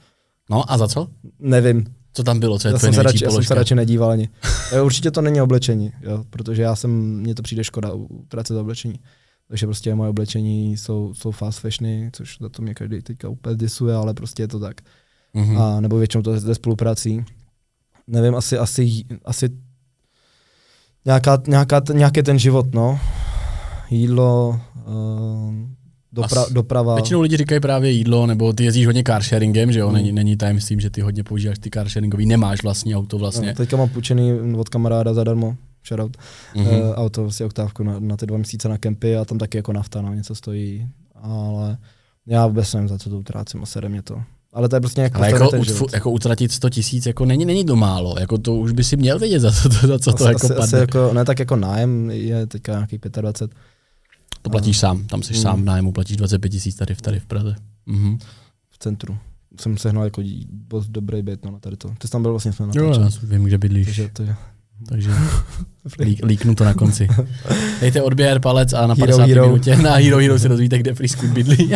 [0.50, 1.08] No a za co?
[1.38, 1.86] Nevím.
[2.14, 4.28] Co tam bylo, co je já jsem, se radši, já jsem se radši nedíval ani.
[4.82, 6.90] Určitě to není oblečení, jo, protože já jsem,
[7.20, 9.00] mně to přijde škoda utracet oblečení.
[9.52, 13.56] Takže prostě moje oblečení jsou, jsou fast fashiony, což za to mě každý teďka úplně
[13.56, 14.80] disuje, ale prostě je to tak.
[15.34, 15.62] Mm-hmm.
[15.62, 17.24] A nebo většinou to ze spoluprací.
[18.06, 19.48] Nevím, asi, asi, asi
[21.04, 23.00] nějaká, nějaká, nějaký ten život, no.
[23.90, 25.54] Jídlo, uh,
[26.12, 26.94] dopra, doprava.
[26.94, 29.88] Většinou lidi říkají právě jídlo, nebo ty jezdíš hodně carsharingem, že jo?
[29.88, 29.94] Mm.
[29.94, 33.48] Není, není tajemstvím, že ty hodně používáš ty carsharingový, nemáš vlastní auto vlastně.
[33.48, 35.56] No, teďka mám půjčený od kamaráda zadarmo
[35.88, 36.16] shoutout,
[36.54, 36.88] mm-hmm.
[36.88, 39.72] uh, auto, vlastně oktávku na, na ty dva měsíce na kempy a tam taky jako
[39.72, 41.78] nafta na něco stojí, ale
[42.26, 44.22] já vůbec nevím, za co to utrácím a sere mě to.
[44.52, 47.44] Ale to je prostě jako, ale jako, ten ut, jako utratit 100 tisíc jako není,
[47.44, 50.12] není to málo, jako to už by si měl vědět, za co to, za co
[50.12, 50.64] to jako asi, padne.
[50.64, 53.58] Asi jako, ne tak jako nájem je teďka nějaký 25.
[54.42, 55.40] To platíš a, sám, tam jsi mm.
[55.40, 57.54] sám v nájmu, platíš 25 tisíc tady, tady v Praze.
[57.86, 58.18] Mhm.
[58.70, 59.18] V centru.
[59.60, 61.88] Jsem sehnal jako dost dobrý byt no, na tady to.
[61.98, 63.86] Ty jsi tam byl vlastně jsme na Jo, já vím, kde bydlíš.
[63.86, 64.36] Takže to je
[64.88, 65.10] takže
[66.00, 67.08] lík, líknu to na konci.
[67.80, 69.46] Dejte odběr, palec a na Hero 50 Hero.
[69.46, 71.72] minutě na Hero Hero se dozvíte, kde Free Squid bydlí.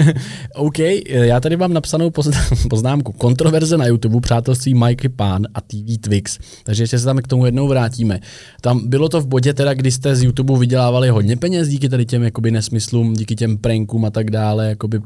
[0.54, 3.12] OK, já tady mám napsanou pozn- poznámku.
[3.12, 6.38] Kontroverze na YouTube, přátelství Mikey Pán a TV Twix.
[6.64, 8.20] Takže ještě se tam k tomu jednou vrátíme.
[8.60, 12.06] Tam bylo to v bodě teda, kdy jste z YouTube vydělávali hodně peněz díky tady
[12.06, 15.00] těm jakoby nesmyslům, díky těm prankům a tak dále, jakoby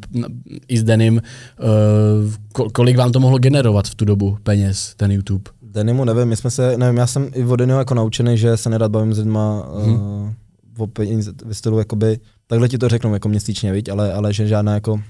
[0.68, 1.22] i s Denim.
[1.62, 5.44] Uh, ko- kolik vám to mohlo generovat v tu dobu peněz, ten YouTube?
[5.72, 8.90] Denimu nevím, my jsme se, nevím, já jsem i od jako naučený, že se nerad
[8.90, 9.94] bavím s lidma hmm.
[9.94, 10.30] uh,
[10.78, 14.46] o peníze, ve stylu jakoby, takhle ti to řeknu jako měsíčně, viď, ale, ale že
[14.46, 15.00] žádná jako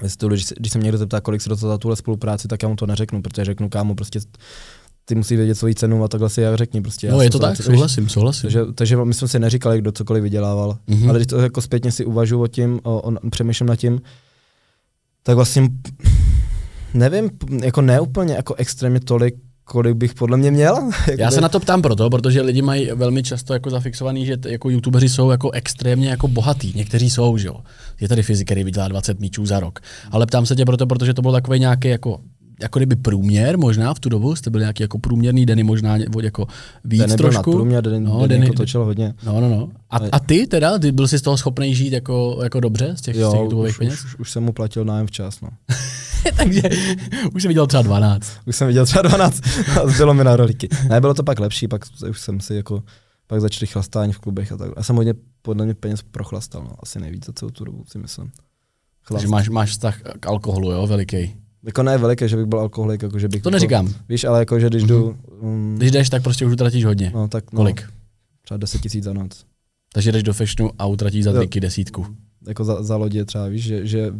[0.00, 2.48] ve stylu, když, se- když se mě někdo zeptá, kolik se dostal za tuhle spolupráci,
[2.48, 4.20] tak já mu to neřeknu, protože řeknu kámo, prostě
[5.04, 6.80] ty musí vědět svoji cenu a takhle si jak řekni.
[6.80, 8.42] Prostě já No je jsem to tak, víš, souhlasím, souhlasím.
[8.42, 10.78] Takže, takže my jsme si neříkali, kdo cokoliv vydělával.
[10.86, 10.98] Mhm.
[10.98, 11.08] Mm-hmm.
[11.08, 14.00] Ale když to jako zpětně si uvažuji o tím, o, o, přemýšlím nad tím,
[15.22, 15.68] tak vlastně
[16.94, 17.30] nevím,
[17.62, 19.34] jako ne úplně jako extrémně tolik,
[19.68, 20.90] kolik bych podle mě měl.
[21.18, 24.50] Já se na to ptám proto, protože lidi mají velmi často jako zafixovaný, že t-
[24.50, 26.72] jako youtubeři jsou jako extrémně jako bohatý.
[26.74, 27.56] Někteří jsou, že jo.
[28.00, 29.80] Je tady fyzik, který vydělá 20 míčů za rok.
[30.10, 32.20] Ale ptám se tě proto, protože to byl takový nějaký jako
[32.60, 36.46] jako kdyby průměr možná v tu dobu, jste byli nějaký jako průměrný deny, možná jako
[36.84, 37.50] víc Ten nebyl trošku.
[37.50, 39.14] nadprůměr, den, no, den Denny- jako točil hodně.
[39.26, 39.68] No, no, no.
[39.90, 43.00] A, a ty teda, ty byl jsi z toho schopný žít jako, jako dobře z
[43.00, 44.04] těch, z těch Jo, už, peněz?
[44.04, 45.48] už, už, jsem mu platil nájem včas, no.
[46.36, 46.62] Takže
[47.34, 48.32] už jsem viděl třeba 12.
[48.46, 49.40] Už jsem viděl třeba 12
[49.82, 50.68] a zbylo mi na rolíky.
[50.88, 52.82] Ne, bylo to pak lepší, pak už jsem si jako,
[53.26, 54.70] pak začali chlastání v klubech a tak.
[54.76, 56.70] Já jsem hodně podle mě peněz prochlastal, no.
[56.82, 58.26] asi nejvíc za celou tu dobu, si myslím.
[58.26, 59.22] Chlast.
[59.22, 61.36] Takže máš, máš vztah k alkoholu, jo, veliký.
[61.64, 63.42] Jako ne veliké, že bych byl alkoholik, jako že bych...
[63.42, 63.94] To jako, neříkám.
[64.08, 67.10] Víš, ale jako, že když jdu, um, Když jdeš, tak prostě už utratíš hodně.
[67.14, 67.82] no tak no, Kolik?
[68.44, 69.44] třeba 10 tisíc za noc.
[69.92, 72.06] Takže jdeš do fashionu a utratíš za triky desítku.
[72.48, 74.12] Jako za, za lodě třeba, víš, že, že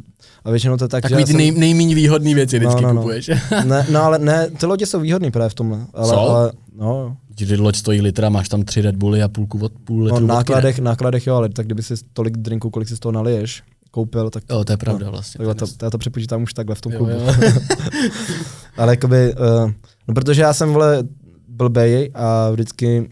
[0.44, 2.88] a většinou to je tak, Takový že ty já nej, nejméně výhodné věci vždycky No,
[2.88, 3.00] no, no.
[3.00, 3.30] kupuješ.
[3.64, 5.86] ne, no ale ne, ty lodě jsou výhodný právě v tomhle.
[5.94, 6.18] Ale, Jsou?
[6.18, 9.98] ale no, Když loď stojí litra, máš tam tři Red Bully a půlku od půl
[9.98, 12.98] no litru vodky, nákladech, nákladech jo, ale tak kdyby si tolik drinků, kolik si z
[12.98, 13.62] toho naliješ,
[13.98, 15.38] koupil, tak Jo, to je pravda No, vlastně.
[15.38, 17.12] takhle to, já to přepočítám už takhle v tom Jo, klubu.
[17.12, 17.34] jo.
[18.76, 19.70] Ale jakoby, uh,
[20.08, 21.04] no protože já jsem, vole,
[21.48, 23.10] blbej a vždycky,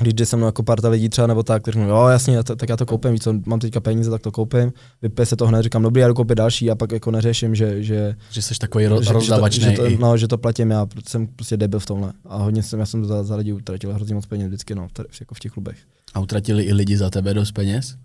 [0.00, 2.68] když jde se mnou jako parta lidí třeba nebo tak, tak jo jasně, to, tak
[2.68, 5.62] já to koupím, víš co, mám teďka peníze, tak to koupím, vypije se to hned,
[5.62, 8.84] říkám, dobrý, já jdu koupit další a pak jako neřeším, že, že, Že jsi takový
[8.86, 9.64] ro- že, že, to, rozdavačný.
[9.64, 12.12] že, to, no, že to platím já, protože jsem prostě debil v tomhle.
[12.24, 15.08] A hodně jsem, já jsem za, za lidi utratil hrozně moc peněz vždycky, no, tady,
[15.20, 15.76] jako v těch klubech.
[16.14, 17.96] A utratili i lidi za tebe dost peněz?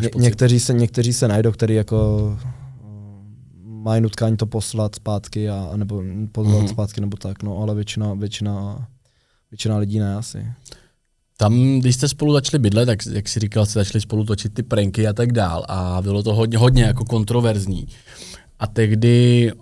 [0.00, 2.38] Ně, někteří, se, někteří se najdou, který jako uh,
[3.62, 6.64] mají nutkání to poslat zpátky a, nebo pozvat Mhm.
[6.66, 6.70] mm-hmm.
[6.72, 8.86] zpátky nebo tak, no, ale většina, většina,
[9.50, 10.46] většina lidí ne asi.
[11.36, 14.62] Tam, když jste spolu začali bydlet, tak jak jsi říkal, jste začali spolu točit ty
[14.62, 17.86] pranky a tak dál a bylo to hodně, hodně jako kontroverzní.
[18.58, 19.52] A tehdy,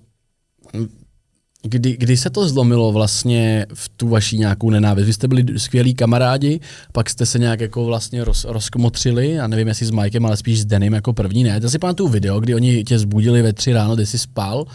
[1.66, 5.06] kdy, kdy se to zlomilo vlastně v tu vaší nějakou nenávist?
[5.06, 6.60] Vy jste byli skvělí kamarádi,
[6.92, 10.60] pak jste se nějak jako vlastně roz, rozkmotřili, já nevím jestli s Mikem, ale spíš
[10.60, 11.60] s Denim jako první, ne?
[11.62, 14.66] Já si pamatuju video, kdy oni tě zbudili ve tři ráno, kdy jsi spal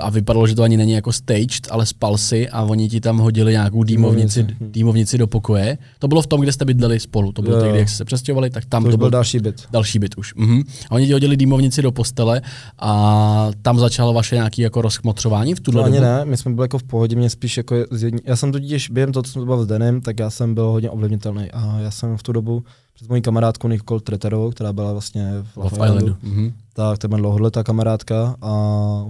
[0.00, 3.18] a vypadalo, že to ani není jako staged, ale spal si a oni ti tam
[3.18, 4.72] hodili nějakou dýmovnici, Dýmovnici.
[4.72, 5.78] dýmovnici do pokoje.
[5.98, 8.50] To bylo v tom, kde jste bydleli spolu, to bylo tehdy, jak jste se přestěhovali,
[8.50, 9.62] tak tam To, to, byl byl další byt.
[9.70, 10.34] další byt už.
[10.34, 10.62] Mhm.
[10.90, 12.42] A oni ti hodili dýmovnici do postele
[12.78, 16.04] a tam začalo vaše nějaké jako rozkmotřování v tuhle ani dobu?
[16.06, 17.76] ne, my jsme byli jako v pohodě, mě spíš jako
[18.24, 20.90] já jsem totiž během toho, co jsem byl s Denem, tak já jsem byl hodně
[20.90, 22.64] ovlivnitelný a já jsem v tu dobu
[23.02, 26.16] přes mojí kamarádku Nicole Treterovou, která byla vlastně v Love Love Islandu, Islandu.
[26.36, 26.52] Mhm.
[26.72, 28.50] tak to byla dlouholetá kamarádka a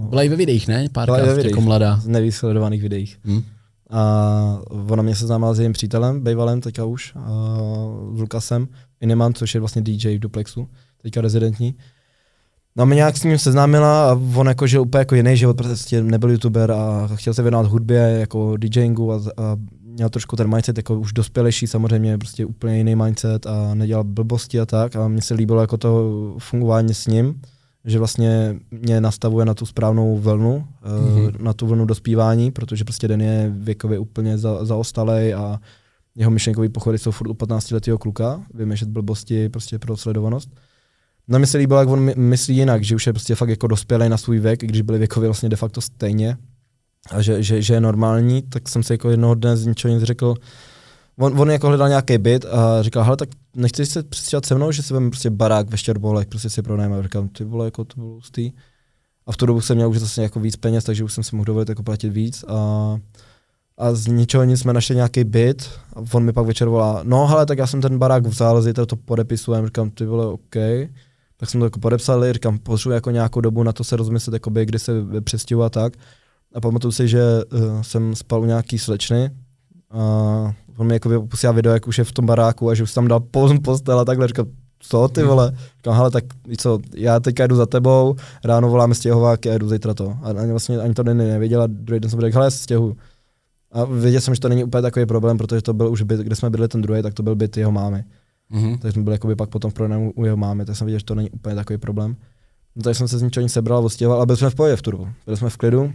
[0.09, 0.73] Byla i ve videích, ne?
[0.73, 1.51] Byla i Párkrát ve videích.
[1.51, 1.99] jako mladá.
[1.99, 3.19] z nevysledovaných videích.
[3.25, 3.41] Hm?
[3.89, 7.29] A ona mě seznámila s jejím přítelem, bývalým teďka už, a
[8.15, 8.67] s Lukasem
[9.01, 10.67] Ineman, což je vlastně DJ v Duplexu,
[11.01, 11.75] teďka rezidentní.
[12.75, 15.57] No a mě nějak s ním seznámila a on jako žil úplně jako jiný život,
[15.57, 19.55] prostě nebyl youtuber a chtěl se věnovat hudbě, jako DJingu a, a
[19.93, 24.59] měl trošku ten mindset jako už dospělejší samozřejmě, prostě úplně jiný mindset a nedělal blbosti
[24.59, 27.41] a tak a mně se líbilo jako to fungování s ním,
[27.85, 31.41] že vlastně mě nastavuje na tu správnou vlnu, mm-hmm.
[31.41, 35.59] na tu vlnu dospívání, protože prostě den je věkově úplně za, zaostalej a
[36.15, 40.49] jeho myšlenkový pochody jsou furt u 15 letého kluka, vymýšlet blbosti prostě pro sledovanost.
[41.27, 43.67] No mi se líbilo, jak on my- myslí jinak, že už je prostě fakt jako
[43.67, 46.37] dospělý na svůj věk, i když byli věkově vlastně de facto stejně
[47.11, 50.03] a že, že, že je normální, tak jsem si jako jednoho dne z ničeho nic
[50.03, 50.35] řekl,
[51.17, 54.71] on, on jako hledal nějaký byt a říkal, hele, tak nechceš se přestěhovat se mnou,
[54.71, 56.97] že si vezmeme prostě barák ve Štěrbolech, prostě si pronajme.
[56.97, 58.51] A říkám, ty vole, jako to bylo hustý.
[59.25, 61.35] A v tu dobu jsem měl už zase jako víc peněz, takže už jsem si
[61.35, 62.45] mohl dovolit jako platit víc.
[62.47, 62.97] A,
[63.77, 67.27] a z ničeho nic jsme našli nějaký byt a on mi pak večer volá, no
[67.27, 70.55] hele, tak já jsem ten barák vzal, zítra to podepisujem, říkám, ty vole, OK.
[71.37, 74.65] Tak jsme to jako podepsali, říkám, potřebuji jako nějakou dobu na to se rozmyslet, jakoby,
[74.65, 75.93] kdy se přestěhovat tak.
[76.53, 79.31] A pamatuju si, že uh, jsem spal u nějaký slečny
[79.91, 79.99] A
[80.77, 83.07] on mi jakoby posílá video, jak už je v tom baráku a že už tam
[83.07, 83.19] dal
[83.63, 84.27] postel a takhle.
[84.27, 84.45] Říkal,
[84.79, 85.51] co ty vole?
[85.77, 86.23] Říkám, hele, tak
[86.57, 90.17] co, já teďka jdu za tebou, ráno voláme stěhováky a jdu zítra to.
[90.21, 92.97] A ani, vlastně, ani to není nevěděl a druhý den jsem řekl, hele, stěhuju.
[93.71, 96.35] A věděl jsem, že to není úplně takový problém, protože to byl už byt, kde
[96.35, 98.03] jsme bydli ten druhý, tak to byl byt jeho mámy.
[98.49, 98.77] Mhm.
[98.77, 101.05] Takže jsme byli jakoby pak potom v pronájmu u jeho mámy, tak jsem viděl, že
[101.05, 102.15] to není úplně takový problém.
[102.75, 104.81] No, takže jsem se z ničeho nic sebral, odstěhoval, ale byli jsme v pohodě v
[104.81, 105.07] Turbu.
[105.25, 105.93] Byli jsme v klidu,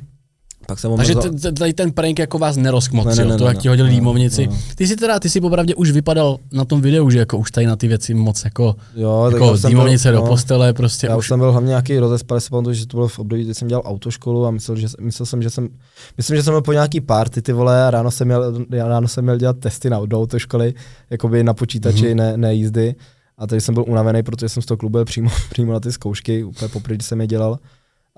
[0.68, 1.14] pak jsem Takže
[1.59, 4.46] tady ten prank jako vás nerozkmotřil, Ne, ne, ne, to, jak ti hodili ne, límovnici.
[4.46, 4.57] ne.
[4.74, 7.66] Ty si teda, ty si popravdě už vypadal na tom videu, že jako už tady
[7.66, 10.31] na ty věci moc jako, jo, jako límovnice byl- do no.
[10.31, 11.28] postele, prostě Já už.
[11.28, 13.83] jsem byl hlavně nějaký rozespalý, si pamatuju, že to bylo v období, kdy jsem dělal
[13.87, 15.68] autoškolu a myslel, že, myslel jsem, že jsem,
[16.16, 19.24] myslím, že jsem byl po nějaký party, ty vole, a ráno jsem měl, ráno jsem
[19.24, 20.74] měl dělat testy na, do autoškoly,
[21.11, 22.12] jakoby na počítači, Mhm.
[22.12, 22.16] mm-hmm.
[22.16, 22.94] ne, ne, jízdy.
[23.38, 25.92] A takže jsem byl unavený, protože jsem z toho klubu jel přímo, přímo na ty
[25.92, 27.59] zkoušky, úplně poprvé, jsem je dělal.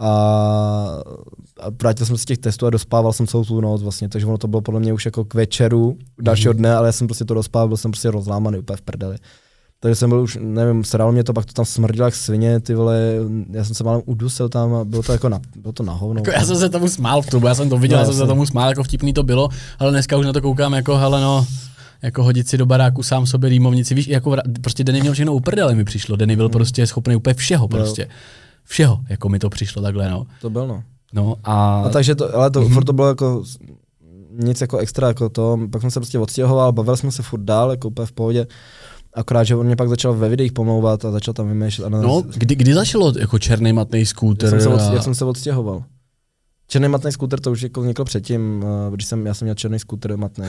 [0.01, 1.03] A,
[1.61, 4.27] a vrátil jsem se z těch testů a dospával jsem celou tu noc vlastně, takže
[4.27, 7.25] ono to bylo podle mě už jako k večeru dalšího dne, ale já jsem prostě
[7.25, 9.17] to dospával, byl jsem prostě rozlámaný úplně v prdeli.
[9.81, 12.75] Takže jsem byl už, nevím, sralo mě to, pak to tam smrdilo jak svině, ty
[12.75, 13.01] vole,
[13.51, 16.21] já jsem se málem udusil tam a bylo to jako na, bylo to na hovno.
[16.21, 18.15] Jako já jsem se tomu smál v tubu, já jsem to viděl, No, já jsem
[18.15, 21.21] se tomu smál, jako vtipný to bylo, ale dneska už na to koukám jako, hele
[21.21, 21.47] no,
[22.03, 25.75] jako hodit si do baráku sám sobě rýmovnici, víš, jako prostě Denny měl všechno uprdele
[25.75, 28.09] mi přišlo, Denny byl prostě schopný úplně všeho prostě,
[28.71, 30.27] všeho, jako mi to přišlo takhle, no.
[30.41, 30.83] To byl no.
[31.13, 33.43] No a, A takže to, ale to, furt to bylo jako
[34.33, 37.71] nic jako extra jako to, pak jsem se prostě odstěhoval, bavili jsme se furt dál,
[37.71, 38.47] jako úplně v pohodě.
[39.15, 41.89] Akorát, že on mě pak začal ve videích pomlouvat a začal tam vymýšlet.
[41.89, 44.51] No, kdy, kdy začalo jako černý matný jak, skúter?
[44.51, 44.93] jsem se a...
[44.93, 45.85] jak jsem se odstěhoval.
[46.67, 49.79] Černý matný skuter to už jako vzniklo předtím, uh, když jsem, já jsem měl černý
[49.79, 50.47] skuter matný.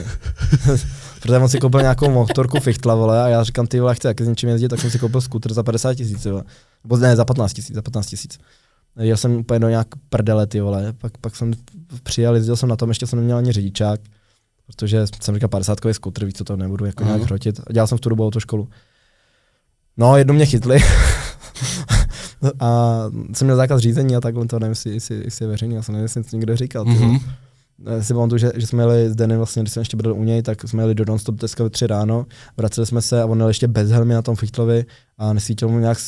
[1.22, 4.24] Protože on si koupil nějakou motorku fichtla, vole, a já říkám, ty vole, chci taky
[4.24, 6.44] s něčím jezdit, tak jsem si koupil skuter za 50 tisíc, vole.
[6.84, 8.38] Nebo ne, za 15 tisíc, za 15 tisíc.
[9.00, 11.52] Jel jsem úplně do nějak prdele, ty vole, pak, pak jsem
[12.02, 14.00] přijel, jezdil jsem na tom, ještě jsem neměl ani řidičák,
[14.66, 17.26] protože jsem říkal 50 skuter, víc co to nebudu jako nějak Aha.
[17.26, 17.60] hrotit.
[17.66, 18.68] A dělal jsem v tu dobu autoškolu.
[19.96, 20.78] No, jednou mě chytli.
[22.60, 23.00] a
[23.32, 25.92] jsem měl zákaz řízení a takhle to nevím, jestli, jestli, jestli je veřejný, já jsem
[25.92, 26.84] nevím, jestli to někdo říkal.
[26.84, 27.10] Mm-hmm.
[27.10, 28.02] Mhm.
[28.02, 30.42] Si pamatuju, že, že jsme jeli s Denem, vlastně, když jsem ještě byl u něj,
[30.42, 33.48] tak jsme jeli do Nonstop dneska ve tři ráno, vraceli jsme se a on jel
[33.48, 34.84] ještě bez helmy na tom fichtlovi
[35.18, 35.98] a nesvítil mu nějak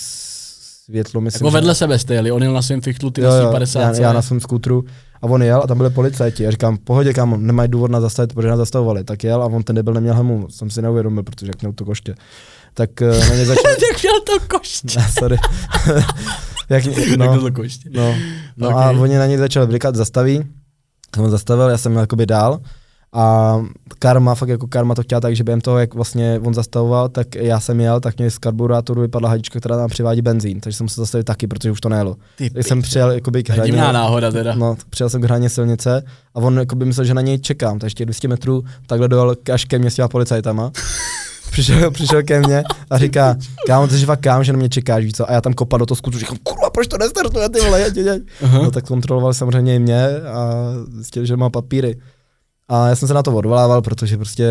[0.84, 3.30] světlo, myslím, Jako že- vedle sebe jste jeli, on jel na svém fichtlu, ty Jo,
[3.30, 3.80] na jo, 50.
[3.80, 4.84] já, já, na svém skútru
[5.22, 6.42] a on jel a tam byli policajti.
[6.42, 9.04] Já říkám, pohodě kámo, nemají důvod nás zastavit, protože nás zastavovali.
[9.04, 11.84] Tak jel a on ten nebyl neměl helmu, jsem si neuvědomil, protože jak měl to
[11.84, 12.14] koště.
[12.74, 15.00] Tak uh, na ně začal, Jak měl to koště.
[15.18, 15.36] sorry.
[16.68, 16.84] jak,
[17.16, 17.34] No.
[17.34, 17.88] no, to koště.
[17.92, 18.14] no,
[18.56, 18.74] no Ok.
[18.76, 20.44] a oni na něj začali blikat, zastaví.
[21.14, 22.60] Jsem ho zastavil, já jsem jakoby dál.
[23.14, 23.56] A
[23.98, 27.34] karma, fakt jako karma to chtěla tak, že během toho, jak vlastně on zastavoval, tak
[27.34, 30.88] já jsem jel, tak mě z karburátoru vypadla hadička, která nám přivádí benzín, takže jsem
[30.88, 32.16] se zastavil taky, protože už to nejelo.
[32.36, 33.70] Ty Takže jsem přijel jakoby k hraně.
[33.70, 34.54] divná náhoda teda.
[34.54, 36.02] No, přijel jsem k hraně silnice
[36.34, 39.64] a on jakoby myslel, že na něj čekám, takže těch 200 metrů takhle dojel až
[39.64, 40.70] ke mně s těma policajtama.
[41.50, 45.12] přišel, přišel ke mně a říká, kámo, ty fakt kámo, že na mě čekáš, víš
[45.12, 45.30] co?
[45.30, 47.96] A já tam kopal do toho skutku, říkám, kurva, proč to nestartuje, ty vole, jeď,
[47.96, 48.22] jeď, jeď.
[48.52, 50.50] No tak kontrolovali samozřejmě i mě a
[50.94, 51.96] zjistili, že má papíry.
[52.68, 54.48] A já jsem se na to odvolával, protože prostě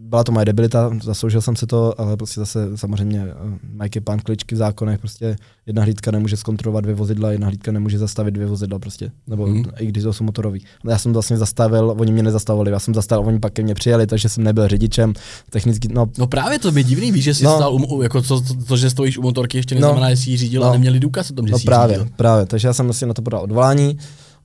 [0.00, 4.00] byla to moje debilita, zasloužil jsem si to, ale prostě zase samozřejmě eh, Mike je
[4.00, 8.30] pán kličky v zákonech, prostě jedna hlídka nemůže zkontrolovat dvě vozidla, jedna hlídka nemůže zastavit
[8.30, 9.64] dvě vozidla prostě, nebo hmm.
[9.78, 10.60] i když to jsou motorový.
[10.84, 13.74] Ale Já jsem vlastně zastavil, oni mě nezastavili, já jsem zastavil, oni pak ke mně
[13.74, 15.12] přijeli, takže jsem nebyl řidičem,
[15.50, 17.56] technicky, no No právě to by divný, víš, že jsi No.
[17.56, 19.80] stál, u, jako to, to, to, že stojíš u motorky, ještě No.
[19.80, 20.72] neznamená, že jsi ji řídil a No.
[20.72, 22.12] neměli důkaz o tom, že No jsi právě, řídil.
[22.16, 22.46] právě.
[22.46, 23.98] Takže já jsem si na to podal odvolání.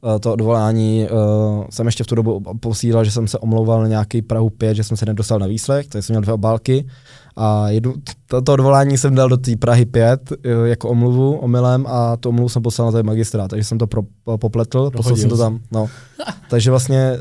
[0.03, 3.87] Eh, To odvolání uh, jsem ještě v tu dobu posílal, že jsem se omlouval na
[3.87, 6.87] nějaký Prahu 5, že jsem se nedostal na výslech, takže jsem měl dvě obálky.
[7.35, 7.93] A jednu,
[8.27, 12.29] to, to odvolání jsem dal do té Prahy 5 eh, jako omluvu omylem a tu
[12.29, 14.01] omluvu jsem poslal na ten magistrát, takže jsem to pro,
[14.37, 15.59] popletl, poslal jsem to tam.
[15.71, 15.87] No.
[16.49, 17.11] takže vlastně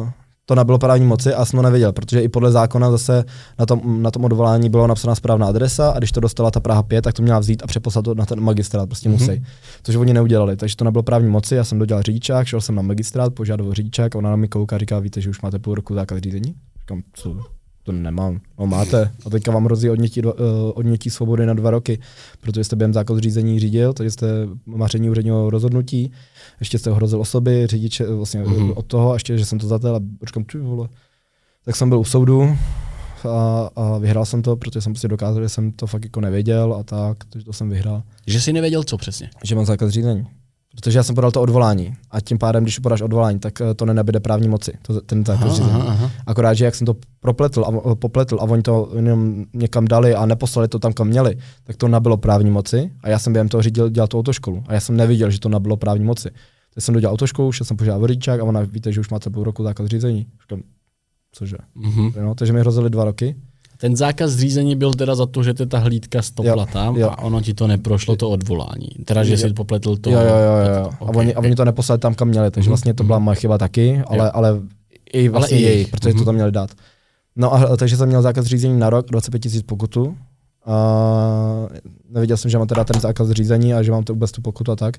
[0.00, 0.08] uh,
[0.48, 3.24] to nebylo právní moci a jsem to nevěděl, protože i podle zákona zase
[3.58, 6.82] na tom, na tom odvolání byla napsána správná adresa a když to dostala ta Praha
[6.82, 9.18] 5, tak to měla vzít a přeposlat to na ten magistrát, prostě Mhm.
[9.18, 9.28] mm-hmm.
[9.28, 9.44] musí.
[9.82, 12.82] Což oni neudělali, takže to nebylo právní moci, já jsem dodělal řidičák, šel jsem na
[12.82, 15.74] magistrát, požádal o řidičák ona na mě kouká a říká, víte, že už máte půl
[15.74, 16.54] roku zákaz řízení?
[16.80, 17.36] Říkám, co?
[17.88, 18.40] To nemám.
[18.58, 19.10] No máte.
[19.26, 20.32] A teďka vám hrozí odnětí, eh,
[20.74, 21.98] odnětí svobody na dva roky,
[22.40, 24.26] protože jste během zákaz řízení řídil, takže jste
[24.66, 26.12] maření úředního rozhodnutí,
[26.60, 28.52] ještě jste ohrozil osoby, řidiče vlastně Mhm.
[28.54, 28.72] mm-hmm.
[28.76, 30.88] od toho, a ještě, že jsem to zatel a říkám, ty vole.
[31.64, 32.56] Tak jsem byl u soudu
[33.30, 36.74] a, a vyhrál jsem to, protože jsem prostě dokázal, že jsem to fakt jako nevěděl
[36.80, 38.02] a tak, takže to jsem vyhrál.
[38.26, 39.30] Že jsi nevěděl co přesně.
[39.44, 40.26] Že mám zákaz řízení.
[40.78, 43.84] Protože já jsem podal to odvolání a tím pádem, když podáš odvolání, tak eh, to
[43.84, 45.70] nenabide právní moci, to, ten řízení.
[45.70, 46.10] aha, aha.
[46.26, 50.26] Akorát, že jak jsem to propletl a, popletl a oni to jenom někam dali a
[50.26, 53.62] neposlali to tam, kam měli, tak to nabylo právní moci a já jsem během toho
[53.62, 56.30] řídil, dělal tu autoškolu a já jsem neviděl, že to nabylo právní moci.
[56.74, 59.30] Tak jsem dodělal autoškolu, šel jsem požádat o řidičák a ona víte, že už máte
[59.30, 60.26] půl roku zákaz řízení.
[60.42, 60.62] Říkám,
[61.32, 61.56] cože.
[61.74, 62.12] Mhm.
[62.22, 63.36] No, takže mi hrozili dva roky.
[63.80, 67.08] Ten zákaz řízení byl teda za to, že ty ta hlídka stopla Jo, tam jo.
[67.10, 68.88] a ono ti to neprošlo, to odvolání.
[69.04, 69.38] Teda, že Jo.
[69.38, 70.10] jsi popletl to.
[70.10, 70.90] jo, jo, jo, jo.
[71.00, 73.18] A, Ok, oni, a oni to neposlali tam, kam měli, takže Mhm, vlastně to byla
[73.18, 74.30] moje chyba taky, ale, Jo.
[74.34, 74.60] ale
[75.12, 75.74] i vlastně i ale jejich.
[75.74, 76.18] jejich, protože Mhm.
[76.18, 76.70] to tam měli dát.
[77.36, 80.16] No a takže jsem měl zákaz řízení na rok, 25 tisíc pokutu.
[80.66, 81.68] A
[82.10, 84.72] nevěděl jsem, že mám teda ten zákaz řízení a že mám to vůbec tu pokutu
[84.72, 84.96] a tak.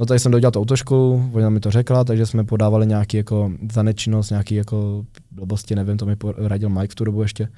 [0.00, 3.50] No tady jsem dodělal tu autošku, ona mi to řekla, takže jsme podávali nějaký jako
[3.72, 7.48] za nečinnost, nějaký jako blbosti, nevím, to mi poradil Mike v tu dobu ještě.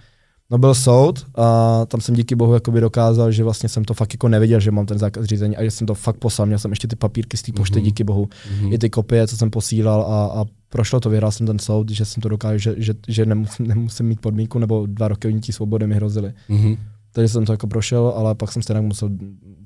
[0.53, 4.15] No byl soud a tam jsem díky bohu jakoby dokázal, že vlastně jsem to fakt
[4.15, 6.47] jako nevěděl, že mám ten zákaz řízení a že jsem to fakt poslal.
[6.47, 7.85] Měl jsem ještě ty papírky z té pošty, Mhm.
[7.85, 8.29] díky bohu,
[8.61, 8.73] Mhm.
[8.73, 12.05] i ty kopie, co jsem posílal a, a prošlo to, vyhrál jsem ten soud, že
[12.05, 15.87] jsem to dokázal, že, že, že nemusím, nemusím mít podmínku nebo dva roky odnětí svobody
[15.87, 16.33] mi hrozily.
[16.49, 16.77] Mhm.
[17.13, 19.11] Takže jsem to jako prošel, ale pak jsem stejně musel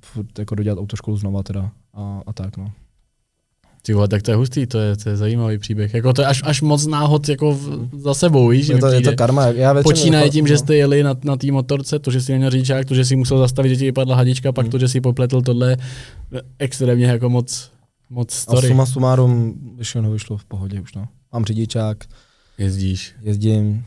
[0.05, 2.70] furt jako dodělat autoškolu znova teda a, a tak no.
[3.87, 5.94] Ty vole, tak to je hustý, to je, to je zajímavý příběh.
[5.94, 8.87] Jako to je až, až moc náhod jako v, za sebou, víš, že Je to,
[8.87, 9.46] je to karma.
[9.46, 10.59] Já Počínaje jako- tím, že no.
[10.59, 13.38] jste jeli na, na té motorce, to, že jsi neměl řidičák, to, že jsi musel
[13.38, 14.70] zastavit, že ti vypadla hadička, pak Hmm.
[14.70, 15.77] to, že jsi popletl tohle,
[16.59, 17.70] extrémně jako moc,
[18.11, 18.68] moc A story.
[18.68, 21.09] suma sumárum všechno vyšlo v pohodě už no.
[21.33, 22.05] Mám řidičák,
[22.59, 23.12] Jezdíš.
[23.22, 23.85] jezdím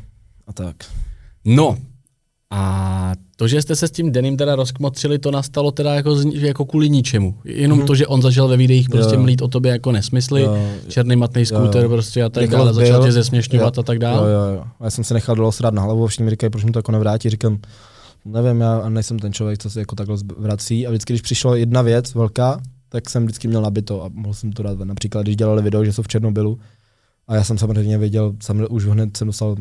[0.48, 0.76] a tak.
[1.46, 1.78] No,
[2.52, 6.66] a to, že jste se s tím Denim teda rozkmotřili, to nastalo teda jako, jako
[6.66, 7.36] kvůli ničemu.
[7.46, 7.88] Jenom Mhm.
[7.88, 9.22] to, že on začal ve videích prostě Jo.
[9.22, 10.58] mlít o tobě jako nesmysly, Jo.
[10.88, 11.90] černý matný skúter Jo.
[11.90, 14.32] prostě a tak Nikolas dále, začal tě zesměšňovat jo, a tak Jo, dále.
[14.32, 14.64] jo, jo.
[14.80, 16.80] A já jsem si nechal dlouho srát na hlavu, všichni mi říkají, proč mi to
[16.80, 17.30] jako nevrátí.
[17.30, 17.58] Říkám,
[18.26, 20.88] nevím, já nejsem ten člověk, co se jako takhle vrací.
[20.88, 24.52] A vždycky, když přišla jedna věc velká, tak jsem vždycky měl nabito a mohl jsem
[24.52, 24.80] to dát.
[24.80, 26.60] Například, když dělali video, že jsou v Černobylu,
[27.28, 29.56] a já jsem samozřejmě věděl, jsem už hned jsem dostal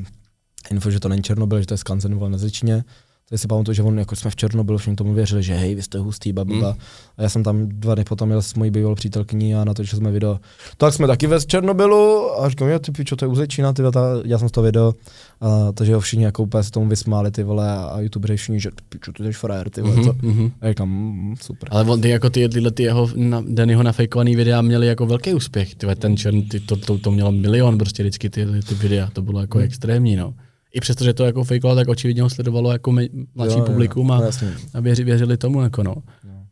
[0.71, 2.85] info, že to není Černobyl, že to je skanzen vole na Zličině.
[3.29, 5.83] Takže si pamatuju, že on, jako jsme v Černobylu, všichni tomu věřili, že hej, vy
[5.83, 6.71] jste hustý, bababa.
[6.71, 6.79] Mm.
[7.17, 10.11] A já jsem tam dva dny potom jel s mojí bývalou přítelkyní a natočili jsme
[10.11, 10.41] video.
[10.77, 14.01] Tak jsme taky ve Černobylu a říkám, jo, ty pičo, to je Uzečína, ty ta,
[14.25, 14.95] já jsem z toho video.
[15.41, 18.71] A, takže jo, všichni jako úplně se tomu vysmáli, ty vole, a youtubeři všichni, že
[18.71, 20.13] ty pičo, ty jsi frajer, ty vole, Mhm, co?
[20.23, 20.51] mhm.
[20.61, 21.69] A já říkám, mm, super.
[21.73, 25.35] Ale on, ty, jako ty, tyhle ty jeho, na, Dannyho nafejkovaný videa měly jako velký
[25.35, 25.75] úspěch.
[25.75, 29.23] Ty, ten čern, ty, to, to, to, mělo milion prostě vždycky ty, ty videa, to
[29.23, 29.65] bylo jako Hmm.
[29.65, 30.35] extrémní, no.
[30.75, 34.07] I přesto, že to jako fejkoval, tak očividně ho sledovalo jako mladší Jo, jo, publikum
[34.07, 34.53] no, a, jasně.
[34.75, 35.95] a věři, věřili tomu, jako no.
[36.25, 36.47] No.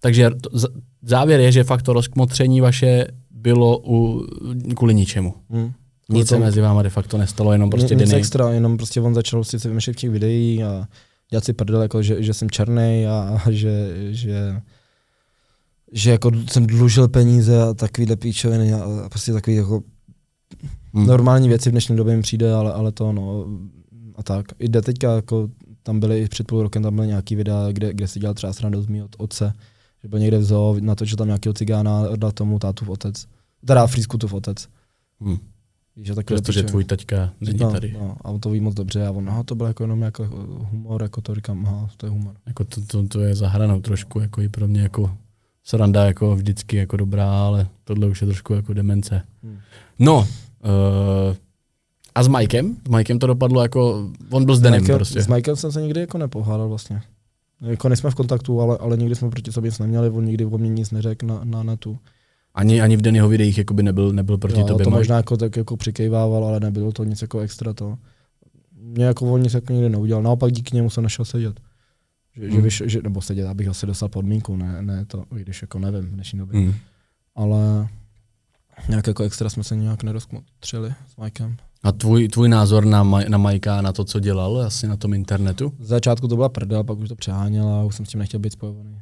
[0.00, 0.50] Takže to,
[1.02, 4.26] závěr je, že fakt to rozkmotření vaše bylo u,
[4.76, 5.34] kvůli ničemu.
[5.48, 5.72] Mm.
[6.08, 8.20] Nic se mezi váma de facto nestalo, jenom prostě Nic Denny.
[8.20, 10.88] extra, jenom prostě on začal si se vymýšlet v těch videí a
[11.30, 14.60] dělat si prdel, jako, že, že jsem černý a, a že, že,
[15.92, 19.82] že jako jsem dlužil peníze a takovýhle píčoviny a, a prostě takový jako
[20.94, 21.06] Hmm.
[21.06, 23.46] normální věci v dnešní době mi přijde, ale, ale to no
[24.16, 24.46] a tak.
[24.58, 25.48] I jde teďka jako
[25.82, 28.52] tam byly i před půl rokem tam byly nějaký videa, kde, kde si dělal třeba
[28.52, 29.52] srandu z mýho od- otce,
[30.02, 33.26] že byl někde v zoo, natočil tam nějakého cigána a dal tomu tátův otec,
[33.64, 34.68] teda Frýskutův otec.
[35.20, 35.38] Hm.
[35.96, 37.92] Víš, že Protože tvůj taťka není no, tady.
[37.92, 40.26] No, a on to ví moc dobře a on, no, to byl jako jenom jako
[40.70, 42.34] humor, jako to říkám, aha, to je humor.
[42.46, 45.16] Jako to, to, to je za hranou trošku, jako i pro mě jako
[45.64, 49.22] sranda jako vždycky jako dobrá, ale tohle už je trošku jako demence.
[49.42, 49.58] Hmm.
[49.98, 50.28] No,
[50.64, 51.36] uh,
[52.14, 52.76] a s Mikem?
[52.86, 55.22] S Mikem to dopadlo jako, on byl s Denim Michael- prostě.
[55.22, 57.02] S Michaelem jsem se nikdy jako nepohádal vlastně.
[57.60, 60.58] Jako nejsme v kontaktu, ale, ale nikdy jsme proti sobě nic neměli, on nikdy o
[60.58, 61.98] mě nic neřekl na, na netu.
[62.54, 64.84] Ani, ani v Dennyho videích jako by nebyl, nebyl proti jo, tobě.
[64.84, 67.98] to možná jako tak jako přikejvával, ale nebylo to nic jako extra to.
[68.80, 71.60] Mě jako on nic jako nikdy neudělal, naopak díky němu jsem našel sedět.
[72.36, 72.62] Že, že, Hmm.
[72.62, 76.00] vyš, že, nebo sedět, abych asi dostal podmínku, ne, ne to, i když jako nevím
[76.02, 76.60] v dnešní době.
[76.60, 76.74] Hmm.
[77.34, 77.88] Ale
[78.88, 81.56] nějak jako extra jsme se nějak nerozkmotřili s Mikem.
[81.82, 85.14] A tvůj, tvůj názor na, Maj, na Majka, na to, co dělal asi na tom
[85.14, 85.72] internetu?
[85.80, 88.40] Z začátku to byla prdel, pak už to přeháněl a už jsem s tím nechtěl
[88.40, 89.00] být spojovaný.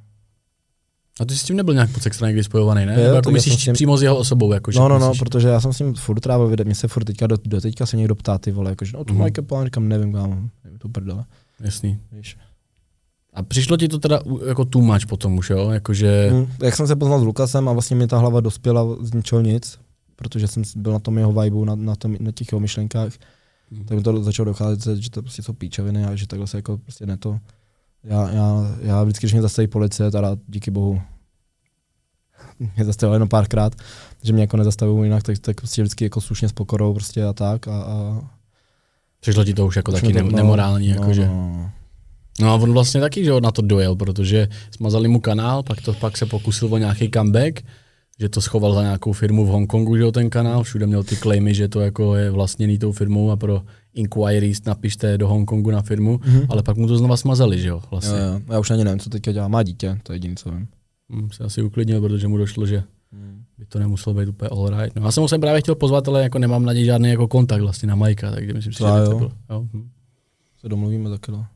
[1.20, 3.02] A ty jsi s tím nebyl nějak moc extra někdy spojovaný, ne?
[3.04, 4.52] Jo, jako myslíš s tím- přímo s jeho osobou?
[4.52, 5.18] Jako, No, no, no, myslíš?
[5.20, 7.86] protože já jsem s ním furt trávil videa, mě se furt teďka do, do teďka
[7.86, 9.16] se někdo ptá ty vole, jakože no Mhm.
[9.18, 9.24] mm.
[9.24, 10.36] Mike Plán, říkám, nevím, kámo,
[10.78, 11.24] to prdele,
[11.60, 11.98] Jasný.
[12.12, 12.36] víš.
[13.36, 15.70] A přišlo ti to teda jako too much potom už, jo?
[15.70, 16.30] Jakože...
[16.32, 16.46] Mm.
[16.62, 19.78] Jak jsem se poznal s Lukasem a vlastně mi ta hlava dospěla z ničeho nic,
[20.16, 23.12] protože jsem byl na tom jeho vibeu, na, na, tom, na těch jeho myšlenkách,
[23.70, 23.84] Mhm.
[23.84, 26.78] tak mi to začalo docházet, že to prostě jsou píčoviny a že takhle se jako
[26.78, 27.38] prostě ne to.
[28.04, 31.00] Já, já, já vždycky, když mě zastaví policie, teda díky bohu,
[32.76, 33.74] mě zastavila jenom párkrát,
[34.22, 37.32] že mě jako nezastavují jinak, tak, tak prostě vždycky jako slušně s pokorou prostě a
[37.32, 38.20] tak a, a
[39.20, 41.26] Přišlo ti to už jako taky to- nemorální, jakože.
[41.26, 41.56] no, no.
[41.62, 41.70] No
[42.44, 46.16] a on vlastně taky, že na to dojel, protože smazali mu kanál, pak, to, pak
[46.16, 47.62] se pokusil o nějaký comeback,
[48.20, 51.16] že to schoval za nějakou firmu v Hongkongu, že jo, ten kanál, všude měl ty
[51.16, 53.62] claimy, že to jako je vlastněný tou firmou a pro
[53.94, 56.46] inquiries napište do Hongkongu na firmu, Mhm.
[56.48, 58.18] ale pak mu to znova smazali, že jo, vlastně.
[58.18, 58.40] Jo, jo.
[58.52, 59.48] Já už ani nevím, co teďka dělá.
[59.48, 60.68] Má dítě, to je jediné, co vím.
[61.12, 62.82] Hm, se asi uklidnil, protože mu došlo, že
[63.58, 64.96] by to nemuselo být úplně all right.
[64.96, 67.28] No, já jsem ho sem právě chtěl pozvat, ale jako nemám na něj žádný jako
[67.28, 69.30] kontakt vlastně na Majka, takže myslím si, že to bylo.
[69.50, 69.66] Jo.
[69.72, 69.88] hm.
[70.60, 71.46] Se domluvíme taky, no.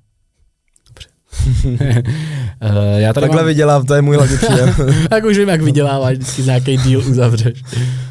[2.62, 4.74] Eh, já tady Takhle mám, vydělám, to je můj hlavní příjem.
[5.10, 7.62] tak už vím, jak vyděláváš, vždycky nějaký deal uzavřeš.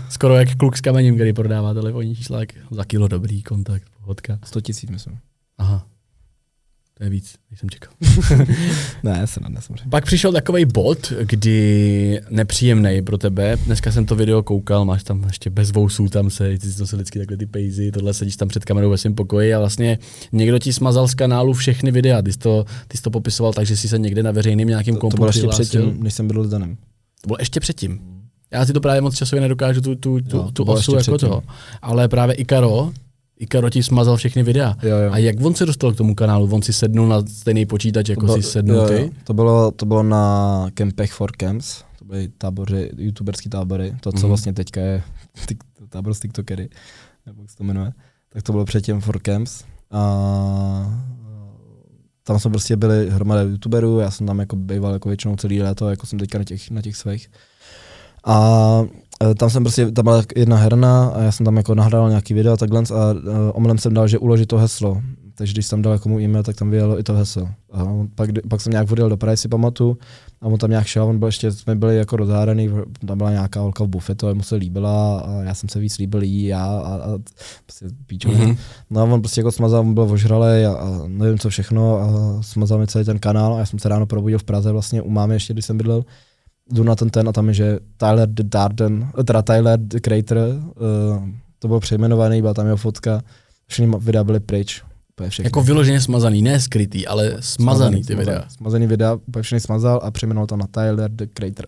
[0.09, 4.39] Skoro jak kluk s kamením, který prodává telefonní čísla, tak za kilo dobrý kontakt, pohodka.
[4.43, 5.17] 100 tisíc, myslím.
[5.57, 5.85] Aha.
[6.99, 7.93] To je víc, než jsem čekal.
[9.03, 9.89] Ne, se na samozřejmě.
[9.89, 13.57] Pak přišel takový bod, kdy nepříjemný pro tebe.
[13.65, 16.95] Dneska jsem to video koukal, máš tam ještě bez vousů, tam se, ty to se
[16.95, 19.97] vždycky takhle ty pejzy, tohle sedíš tam před kamerou ve svém pokoji a vlastně
[20.31, 22.21] někdo ti smazal z kanálu všechny videa.
[22.21, 24.95] Ty jsi to, ty jsi to popisoval tak, že jsi se někde na veřejným nějakým
[24.95, 26.75] To, kompu to bylo ještě předtím, než jsem byl s Danem.
[27.21, 27.99] To bylo ještě předtím.
[28.51, 31.29] Já si to právě moc časově nedokážu tu, tu, tu, to tu osu jako předtím.
[31.29, 31.43] toho.
[31.81, 32.91] Ale právě Ikaro,
[33.39, 34.75] Ikaro ti smazal všechny videa.
[34.83, 35.11] Jo, jo.
[35.11, 36.49] A jak on se dostal k tomu kanálu?
[36.51, 39.01] On si sednul na stejný počítač, jako To si sednul jo, ty?
[39.01, 39.09] jo.
[39.23, 44.17] To bylo, to bylo na kempech for camps, to byly tábory, youtuberský tábory, to, co
[44.17, 44.27] Mhm.
[44.27, 45.03] vlastně teďka je
[45.45, 45.57] tik,
[45.89, 46.69] tábor z TikTokery,
[47.25, 47.93] nebo jak se to jmenuje,
[48.29, 49.63] tak to bylo předtím for camps.
[49.91, 50.01] A
[52.23, 55.89] tam jsme prostě byli hromada youtuberů, já jsem tam jako býval jako většinou celý léto,
[55.89, 57.31] jako jsem teďka na těch, na těch svých.
[58.25, 58.83] A
[59.37, 62.53] tam jsem prostě, tam byla jedna herna a já jsem tam jako nahrál nějaký video
[62.53, 63.19] a takhle a uh,
[63.53, 65.01] omylem jsem dal, že uložit to heslo.
[65.35, 67.49] Takže když jsem dal jako mu e-mail, tak tam vyjelo i to heslo.
[67.71, 69.97] A on, pak, pak jsem nějak odjel do Prahy, si pamatuju,
[70.41, 72.69] a on tam nějak šel, on byl ještě, jsme byli jako rozhádaný,
[73.07, 75.97] tam byla nějaká holka v bufetu, a mu se líbila a já jsem se víc
[75.97, 77.19] líbil jí, já a, a
[77.65, 77.85] prostě.
[77.85, 78.51] Mhm.
[78.51, 78.57] Mm-hmm.
[78.89, 82.07] No a on prostě jako smazal, on byl ožralej a, a nevím co všechno a
[82.41, 85.09] smazal mi celý ten kanál a já jsem se ráno probudil v Praze vlastně u
[85.09, 86.05] mámy ještě, když jsem bydlel
[86.71, 90.37] jdu na ten ten a tam je, že Tyler the Darden, teda Tyler the Creator,
[90.37, 93.21] uh, to bylo přejmenovaný, byla tam jeho fotka,
[93.67, 94.83] všechny videa byly pryč.
[95.29, 95.45] Všechny.
[95.47, 98.45] Jako vyloženě smazaný, ne skrytý, ale smazaný ty videa.
[98.49, 101.65] Smazaný videa, úplně všechny smazal a přejmenoval to na Tyler the Creator.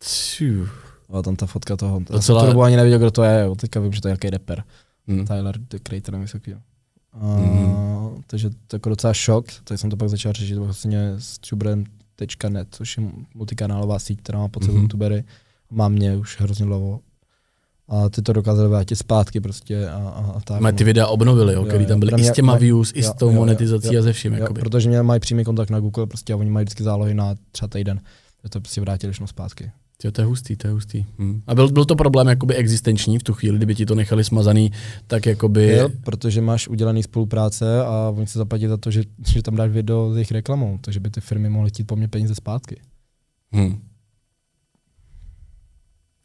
[0.00, 0.68] Ciu.
[1.12, 1.98] A tam ta fotka toho.
[2.00, 2.40] Docela- Docela...
[2.40, 3.54] Tu dobu ani nevěděl, kdo to je, jo.
[3.54, 4.64] teďka vím, že to je nějaký rapper.
[5.08, 5.24] Hm.
[5.26, 6.54] Tyler the Creator, nevím, jaký.
[6.54, 6.60] A,
[7.36, 7.74] Mhm.
[8.26, 11.38] Takže to je jako docela šok, tak jsem to pak začal řešit vlastně s
[12.26, 13.04] tuberem.net, což je
[13.34, 14.82] multikanálová síť, která má po celou Mhm.
[14.82, 15.24] youtubery.
[15.70, 17.00] Má mě už hrozně dlouho.
[17.88, 20.60] A ty to dokázali vrátit zpátky prostě a, a, a tak.
[20.60, 20.86] Mají ty no.
[20.86, 21.88] videa obnovili, jo, Jo, který jo.
[21.88, 24.32] tam byly i s těma mají- views, i s tou monetizací jo, a ze vším.
[24.32, 24.60] Jo, jakoby.
[24.60, 27.68] protože mě mají přímý kontakt na Google prostě a oni mají vždycky zálohy na třeba
[27.68, 28.00] týden.
[28.50, 29.70] To prostě vrátili všechno zpátky.
[30.04, 31.06] Jo, to je hustý, to je hustý.
[31.18, 31.42] Hm.
[31.46, 34.72] A byl, byl to problém jakoby existenční v tu chvíli, kdyby ti to nechali smazaný,
[35.06, 35.72] tak jakoby...
[35.76, 39.70] Jo, protože máš udělaný spolupráce a oni se zaplatí za to, že, že tam dáš
[39.70, 42.80] video s jejich reklamou, takže by ty firmy mohly chtít po mně peníze zpátky.
[43.56, 43.78] Hm.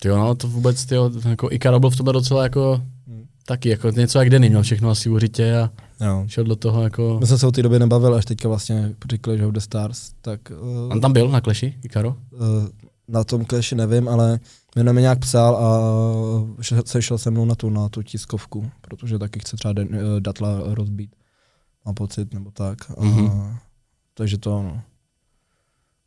[0.06, 3.26] Jo, no to vůbec, tyjo, jako Ikaro byl v tobě docela jako Hm.
[3.46, 5.70] taky, jako něco jak Denny, měl všechno asi u řitě a
[6.06, 6.24] Jo.
[6.28, 7.18] šel do toho jako...
[7.20, 10.40] My jsme se o té době nebavil, až teďka vlastně řekli, že The Stars, tak
[10.62, 12.10] uh, On tam byl na Clashi, Ikaro?
[12.32, 12.40] uh,
[13.08, 14.40] na tom Clashi nevím, ale
[14.76, 15.68] mě mi nějak psal a
[16.62, 20.20] šel- sešel se mnou na tu, na tu tiskovku, protože taky chce třeba den, uh,
[20.20, 21.16] datla rozbít.
[21.86, 22.78] Mám pocit, nebo tak.
[23.00, 23.24] Mhm.
[23.26, 23.48] Uh,
[24.14, 24.82] takže to no.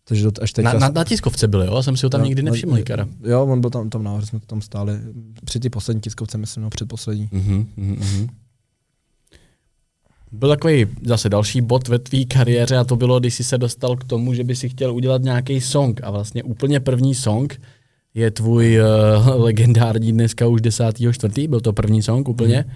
[0.05, 0.73] Takže to až teďka...
[0.73, 1.77] Na, na, na tiskovce byl, jo?
[1.77, 3.09] Já jsem si ho tam No, nikdy nevšiml, Ikara.
[3.23, 5.01] Jo, on byl tam, tam nahoře, jsme tam stáli.
[5.45, 7.29] Při ty poslední tiskovce, myslím, no předposlední.
[7.33, 8.29] Mhm, mhm, mhm.
[10.33, 13.97] Byl takový zase další bod ve tvý kariéře a to bylo, když jsi se dostal
[13.97, 17.61] k tomu, že by si chtěl udělat nějaký song a vlastně úplně první song
[18.15, 21.49] je tvůj uh, legendární dneska už 10.4.
[21.49, 22.65] Byl to první song úplně.
[22.67, 22.73] Mm.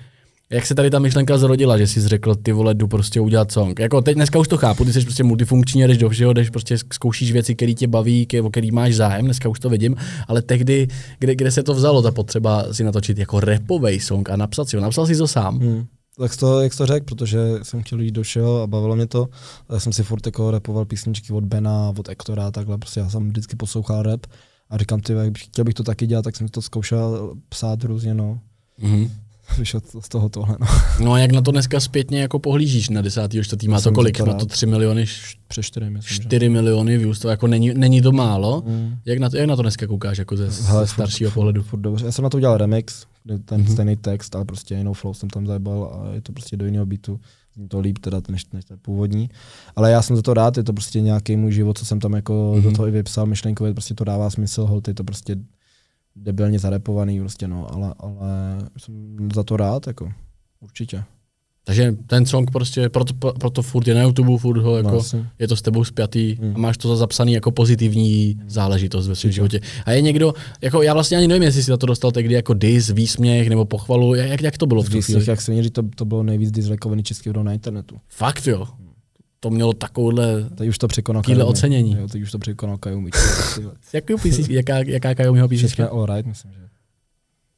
[0.51, 3.81] Jak se tady ta myšlenka zrodila, že jsi řekl, ty vole, jdu prostě udělat song?
[3.81, 6.79] Jako teď dneska už to chápu, ty jsi prostě multifunkční, jdeš do všeho, jdeš prostě
[6.93, 9.97] zkoušíš věci, které tě baví, ke- o který máš zájem, dneska už to vidím,
[10.29, 10.89] ale tehdy,
[11.19, 14.77] kde, kde se to vzalo, ta potřeba si natočit jako repový song a napsat si
[14.77, 15.59] ho, napsal si to sám.
[15.59, 15.85] Hmm.
[16.19, 19.29] Tak to, jak to řekl, protože jsem chtěl jít do všeho a bavilo mě to.
[19.73, 23.09] Já jsem si furt jako repoval písničky od Bena, od Ektora a takhle, prostě já
[23.11, 24.27] jsem vždycky poslouchal rap
[24.71, 27.85] a říkám, ty, jak bych- chtěl bych to taky dělat, tak jsem to zkoušel psát
[27.85, 28.39] různě, no.
[28.79, 29.11] Mhm.
[29.59, 30.67] Vyšel to z toho tohle, no.
[31.01, 33.69] No a jak na to dneska zpětně jako pohlížíš na 10.4.
[33.71, 34.21] Má to kolik?
[34.21, 34.49] Má to rád.
[34.49, 35.05] 3 miliony,
[35.49, 36.23] Přes čtyři, myslím, že.
[36.23, 38.63] 4 miliony views, to jako není, není to málo.
[38.67, 38.95] Mm.
[39.05, 41.63] Jak na, to, jak na to dneska koukáš jako ze, Hele, ze staršího furt, pohledu?
[41.63, 42.05] Furt, furt dobře.
[42.07, 43.67] Já jsem na to udělal remix, kde ten Mhm.
[43.69, 43.73] mm-hmm.
[43.73, 46.87] stejný text, ale prostě jinou flow jsem tam zajebal a je to prostě do jiného
[46.87, 47.21] beatu.
[47.55, 49.31] Zní to líp teda než, než ten původní.
[49.77, 52.13] Ale já jsem za to rád, je to prostě nějaký můj život, co jsem tam
[52.13, 52.61] jako Mhm.
[52.61, 52.71] mm-hmm.
[52.71, 55.37] do toho i vypsal myšlenkově, prostě to dává smysl, hold, je to prostě
[56.17, 60.13] debilně zarepovaný, prostě no, ale, ale jsem za to rád, jako
[60.61, 61.05] určitě.
[61.65, 65.25] Takže ten song prostě, proto, pro- proto furt je na YouTube, furt ho jako, asi.
[65.39, 66.53] je to s tebou spjatý Hmm.
[66.55, 69.61] a máš to za zapsaný jako pozitivní záležitost ve svém životě.
[69.87, 72.55] A je někdo, jako já vlastně ani nevím, jestli si za to dostal tehdy jako
[72.55, 75.25] dis, výsměch nebo pochvalu, jak, jak to bylo v tu V chvíli?
[75.27, 77.97] jak se měří, to, to bylo nejvíc dislikeovaný český video na internetu.
[78.09, 78.67] Fakt jo.
[79.41, 81.43] to mělo takovouhle, Teď už to překonal Kayumi.
[81.45, 81.97] ocenění.
[82.01, 83.11] Jo, teď už to překonal Kayumi.
[83.93, 85.89] jakou písnička, jaká, jaká Všechno písnička?
[85.89, 86.59] all right, myslím, že.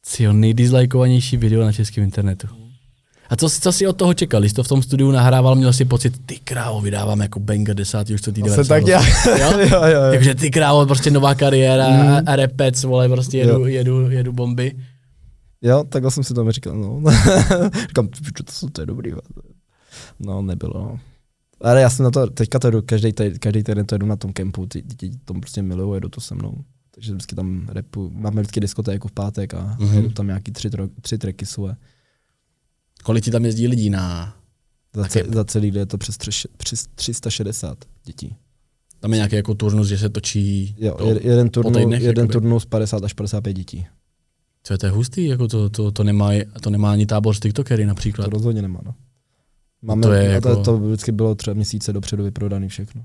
[0.03, 2.47] Cio, nejdizlajkovanější video na českém internetu.
[3.31, 4.41] A co, co si od toho čekal?
[4.41, 8.15] Když to v tom studiu nahrával, měl si pocit, ty krávo, vydávám jako banger desátý
[8.15, 8.55] už co týden.
[8.57, 9.03] To se tak dělá.
[9.27, 9.35] Jo?
[9.39, 10.01] jo, jo, jo.
[10.11, 12.29] Takže ty krávo, prostě nová kariéra Mm.
[12.29, 13.67] a, repec, vole, prostě jedu, Jo.
[13.67, 14.73] jedu, jedu bomby.
[15.63, 17.03] Jo, takhle jsem si to říkal, no.
[17.89, 19.11] Říkám, "Pičo, to, jsou- to je dobrý.
[19.11, 19.23] vole."
[20.21, 20.99] No, nebylo, no.
[21.61, 24.33] Ale já jsem na to, teďka to jdu, každý, každý týden to jdu na tom
[24.33, 26.55] kempu, ty děti to prostě milují, jedu to se mnou.
[26.95, 29.77] Takže vždycky tam repu, máme vždycky diskotéku v pátek a Mhm.
[29.79, 29.95] mm-hmm.
[29.95, 30.71] jedu tam nějaký tři,
[31.01, 31.75] tři tracky svoje.
[33.05, 34.35] Kolik ti tam jezdí lidí na...
[34.95, 38.37] Za, ce, za celý den je to přes, tři, přes 360 dětí.
[39.01, 40.75] Tam je nějaký jako turnus, že se točí...
[40.79, 42.33] Jo, to, je, jeden, turnu, týdnech, jeden jakoby.
[42.33, 43.87] turnus 50 až 55 dětí.
[44.63, 46.31] co je to je hustý, jako to, to, to, nemá,
[46.61, 48.25] to nemá ani tábor z TikTokery například.
[48.25, 48.95] To rozhodně nemá, no.
[49.83, 53.05] Máme, To je a to, jako- to vždycky bylo třeba měsíce dopředu vyprodaný všechno.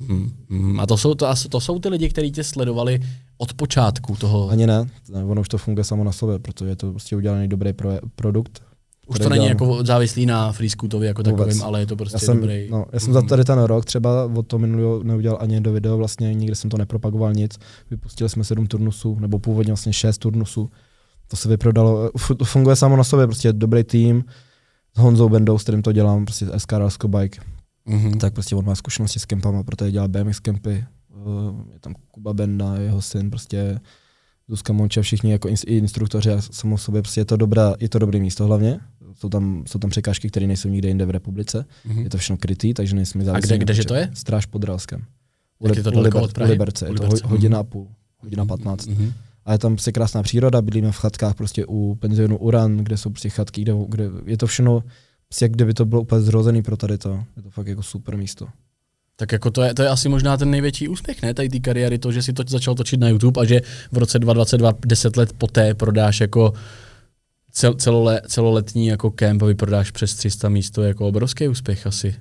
[0.00, 0.80] Hmm, hmm.
[0.80, 3.00] A to jsou, to, to jsou ty lidi, kteří tě sledovali
[3.38, 4.48] od počátku toho.
[4.48, 7.48] Ani ne, ne, ono už to funguje samo na sobě, protože je to prostě udělaný
[7.48, 8.62] dobrý pro, produkt.
[9.06, 11.38] Už to není jako závislý na Freescootovi jako Vůbec.
[11.46, 12.68] takovým, ale je to prostě Já jsem, dobrý.
[12.70, 15.96] no, já jsem za tady ten rok třeba od toho minulého neudělal ani do video,
[15.96, 17.58] vlastně nikde jsem to nepropagoval nic.
[17.90, 20.70] Vypustili jsme sedm turnusů, nebo původně vlastně šest turnusů.
[21.28, 24.24] To se vyprodalo, to funguje samo na sobě, prostě dobrý tým.
[24.96, 27.40] S Honzou Bendou, s kterým to dělám, prostě SK Rasko Bike,
[27.86, 28.18] Mhm.
[28.18, 30.84] tak prostě on má zkušenosti s kempama, protože dělá BMX kempy.
[31.14, 33.80] Eh, Je tam Kuba Benda, jeho syn, prostě
[34.48, 37.98] Zuzka Monča, všichni jako i instruktoři a samo sobě, prostě je to, dobrá, je to
[37.98, 38.80] dobrý místo hlavně.
[39.14, 41.64] Jsou tam, jsou tam překážky, které nejsou nikde jinde v republice.
[41.84, 42.02] Mhm.
[42.02, 43.48] Je to všechno krytý, takže nejsme závislí.
[43.48, 44.10] kde- na kdeže to je?
[44.14, 45.04] Stráž pod Ralskem.
[45.58, 46.50] U, je to u, daleko Liber, od Prahy?
[46.50, 47.88] u Liberce, U je to Liberce, ho, hodina a půl,
[48.18, 48.86] hodina 15.
[48.86, 49.12] Mhm.
[49.44, 53.10] A je tam prostě krásná příroda, bydlíme v chatkách prostě u penzionu Uran, kde jsou
[53.10, 54.82] prostě chatky, kde, kde je to všechno,
[55.28, 57.24] prostě jak kdyby to bylo úplně zrozený pro tady to.
[57.36, 58.46] Je to fakt jako super místo.
[59.18, 61.98] Tak jako to je, to je asi možná ten největší úspěch, ne, tady té kariéry,
[61.98, 63.60] to, že si to začal točit na YouTube a že
[63.92, 66.52] v roce 2022, 10 let poté prodáš jako
[67.52, 71.86] cel, celole, celoletní jako kemp a vyprodáš přes 300 míst, to je jako obrovský úspěch
[71.86, 72.14] asi.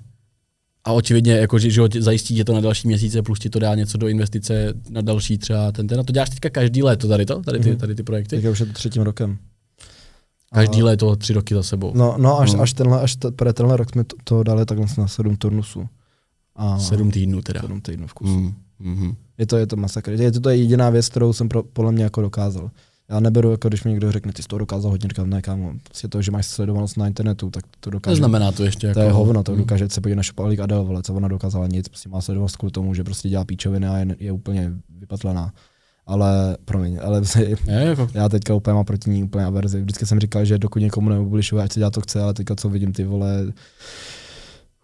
[0.84, 3.76] A očividně, jako, že, že zajistí tě to na další měsíce, plus ti to dá
[3.76, 6.00] něco do investice na další třeba ten, ten.
[6.00, 7.78] A to děláš teďka každý léto, tady to, tady ty, Mhm.
[7.80, 8.36] tady ty projekty?
[8.36, 9.38] Teďka už je to třetím rokem.
[10.54, 11.92] Každý A- léto, tři roky za sebou.
[11.96, 12.62] No, no až, No.
[12.62, 15.88] až, tenhle, až pre tenhle rok jsme to, to dali takhle na sedm turnusů.
[16.56, 17.62] A Sedm týdnů teda.
[17.62, 18.32] sedm týdnů v kuse.
[18.32, 20.12] Mm, mm, Je to, je to masakr.
[20.12, 22.72] Je to, to je jediná věc, kterou jsem pro, podle mě jako dokázal.
[23.10, 25.74] Já neberu, jako když mi někdo řekne, ty jsi to dokázal hodně, říkám, ne, kámo,
[25.84, 28.12] prostě to, že máš sledovanost na internetu, tak to dokáže.
[28.12, 29.00] Neznamená to ještě jako...
[29.00, 29.58] To je hovno, to Mm.
[29.58, 32.72] dokáže se podívat na Šopalík Adel, vole, co ona dokázala nic, prostě má sledovanost kvůli
[32.72, 35.54] tomu, že prostě dělá píčoviny a je, je úplně vypatlená.
[36.08, 39.82] Ale, promiň, ale Je, jako, já teďka úplně mám proti ní úplně averzi.
[39.82, 42.70] Vždycky jsem říkal, že dokud někomu neubližuje, ať se dělá to chce, ale teďka co
[42.70, 43.46] vidím ty vole.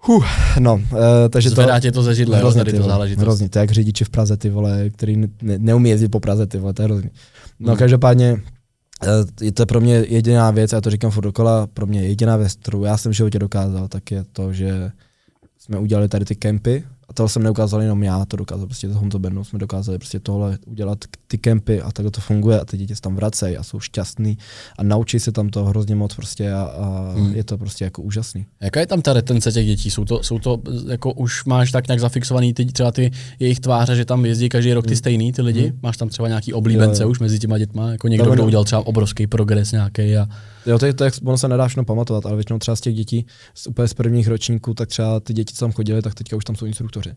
[0.04, 0.26] Huh,
[0.60, 1.00] no, uh,
[1.30, 3.22] takže to, Zvedá tě to ze židle, hrozně, tady ty to záležitost.
[3.24, 6.20] hrozně, to je jak řidiči v Praze, ty vole, který ne, ne, neumí jezdit po
[6.20, 7.10] Praze, ty vole, to je hrozný.
[7.60, 7.78] No Hmm.
[7.80, 8.42] každopádně,
[9.04, 12.38] eh, je to pro mě jediná věc, já to říkám furt dokola, pro mě jediná
[12.38, 14.92] věc, kterou já jsem v životě dokázal, tak je to, že
[15.60, 18.96] jsme udělali tady ty kempy, a tohle jsem neukázal jenom já, to dokázal prostě s
[18.96, 20.98] Honzo Bendou, jsme dokázali prostě tohle udělat
[21.28, 24.38] ty kempy a takhle to funguje a ty děti se tam vracejí a jsou šťastný
[24.78, 27.36] a naučí se tam to hrozně moc prostě a, a Hmm.
[27.36, 28.46] je to prostě jako úžasný.
[28.62, 29.92] Jaká je tam ta retence těch dětí?
[29.92, 33.96] Jsou to, jsou to jako už máš tak nějak zafixovaný ty, třeba ty jejich tváře,
[33.96, 35.74] že tam jezdí každý rok ty stejný ty lidi?
[35.82, 37.12] Máš tam třeba nějaký oblíbence Jo, jo.
[37.12, 37.92] už mezi těma dětma?
[37.92, 40.28] Jako někdo, kdo udělal třeba obrovský progres nějaký a
[40.66, 42.96] Jo, to, je, to je, ono se nedá všechno pamatovat, ale většinou třeba z těch
[42.96, 46.36] dětí, z, úplně z prvních ročníků, tak třeba ty děti, co tam chodili, tak teďka
[46.38, 47.14] už tam jsou instruktoři.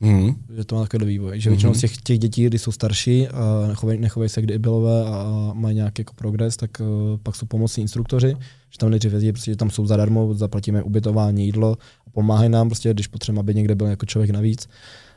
[0.00, 0.34] mm.
[0.56, 1.40] Že to má takový vývoj.
[1.40, 1.78] Že většinou Mhm.
[1.78, 5.76] z těch, těch dětí, kdy jsou starší a nechovají, nechovají se kdy bylové a mají
[5.76, 6.86] nějaký jako progres, tak uh,
[7.22, 8.28] pak jsou pomocní instruktoři,
[8.70, 12.68] že tam nejdřív jezdí, prostě, že tam jsou zadarmo, zaplatíme ubytování, jídlo a pomáhají nám,
[12.68, 14.68] prostě, když potřebujeme, aby někde byl jako člověk navíc.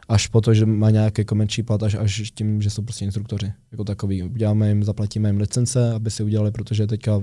[0.10, 3.06] Až po to, že má nějaký jako menší plat, až, až tím, že jsou prostě
[3.06, 3.54] instruktoři.
[3.72, 4.24] Jako takový.
[4.24, 7.22] Uděláme jim, zaplatíme jim licence, aby si udělali, protože teďka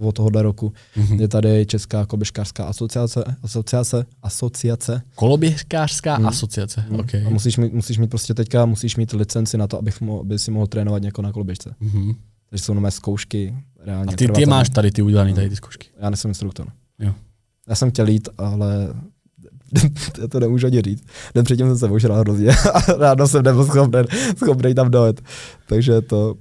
[0.00, 1.20] od tohohle roku Mhm.
[1.20, 6.26] je tady Česká kolběžkářská asociace, asociace, asociace Koloběžkářská Hmm.
[6.26, 6.84] asociace.
[6.90, 7.00] Mm.
[7.00, 7.26] Okay.
[7.26, 10.38] A musíš mít, musíš mít prostě teďka, musíš mít licenci na to, abych mohl, aby
[10.38, 11.74] si mohl trénovat někoho na koloběžce.
[11.80, 12.12] Mhm.
[12.50, 14.12] Takže jsou nové zkoušky, reálně.
[14.12, 15.86] A ty, ty máš tady ty udělané tady ty zkoušky.
[16.00, 16.66] Já nejsem instruktor.
[16.98, 17.12] Jo.
[17.68, 18.94] Já jsem chtěl jít, ale
[20.20, 21.04] já to nemůžu ani říct.
[21.34, 24.00] Den předtím jsem se ožral hrozně a ráno jsem nebyl schopný,
[24.36, 25.20] schopný tam dojet.
[25.68, 26.34] Takže to...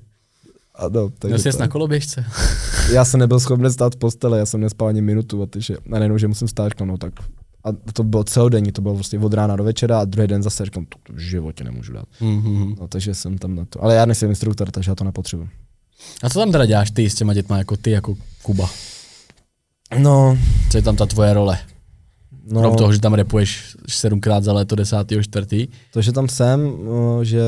[0.75, 2.25] A no, takže Měl jsi na koloběžce.
[2.93, 5.99] já jsem nebyl schopný stát v postele, já jsem nespal ani minutu a takže, a
[5.99, 7.13] nejenom, že musím stát, no tak
[7.65, 10.65] a to bylo celodenní, to bylo vlastně od rána do večera a druhý den zase
[10.65, 12.05] říkám, to, to v životě nemůžu dát.
[12.21, 12.75] Mhm.
[12.79, 13.83] No, takže jsem tam na to.
[13.83, 15.49] Ale já nejsem instruktor, takže já to nepotřebuji.
[16.23, 18.69] A co tam teda děláš ty s těma dětma, jako ty, jako Kuba?
[19.99, 20.37] No,
[20.71, 21.59] Co je tam ta tvoje role?
[22.51, 25.67] No, Krom toho, že tam repuješ sedmkrát za léto desátého čtvrtý.
[25.93, 26.77] To, že tam jsem,
[27.23, 27.41] že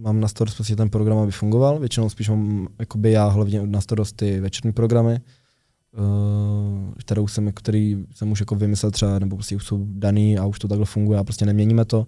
[0.00, 1.78] mám na starost prostě ten program, aby fungoval.
[1.78, 5.20] Většinou spíš mám jakoby já hlavně na starost ty večerní programy,
[5.98, 10.46] uh, kterou jsem, který jsem už jako vymyslel třeba, nebo prostě už jsou daný a
[10.46, 12.06] už to takhle funguje a prostě neměníme to.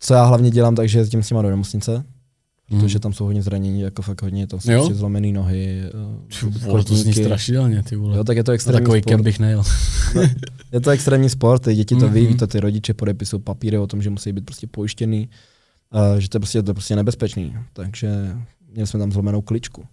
[0.00, 2.04] Co já hlavně dělám, takže jezdím s nima do nemocnice,
[2.68, 3.00] protože mhm.
[3.00, 5.82] tam jsou hodně zranění, jako fakt hodně, tam jsou prostě zlomený nohy,
[6.70, 8.16] uh, to zní strašidelně, ty vole.
[8.16, 9.22] Jo, tak je to extrémní Takový sport.
[9.22, 9.62] bych nejel.
[10.14, 10.22] no,
[10.72, 12.12] je to extrémní sport, ty děti to mm-hmm.
[12.12, 15.28] ví, ví to ty rodiče podepisují papíry o tom, že musí být prostě pojištěný,
[15.94, 17.56] uh, že to je prostě, to je prostě nebezpečný.
[17.72, 18.36] Takže
[18.72, 19.84] měli jsme tam zlomenou kličku.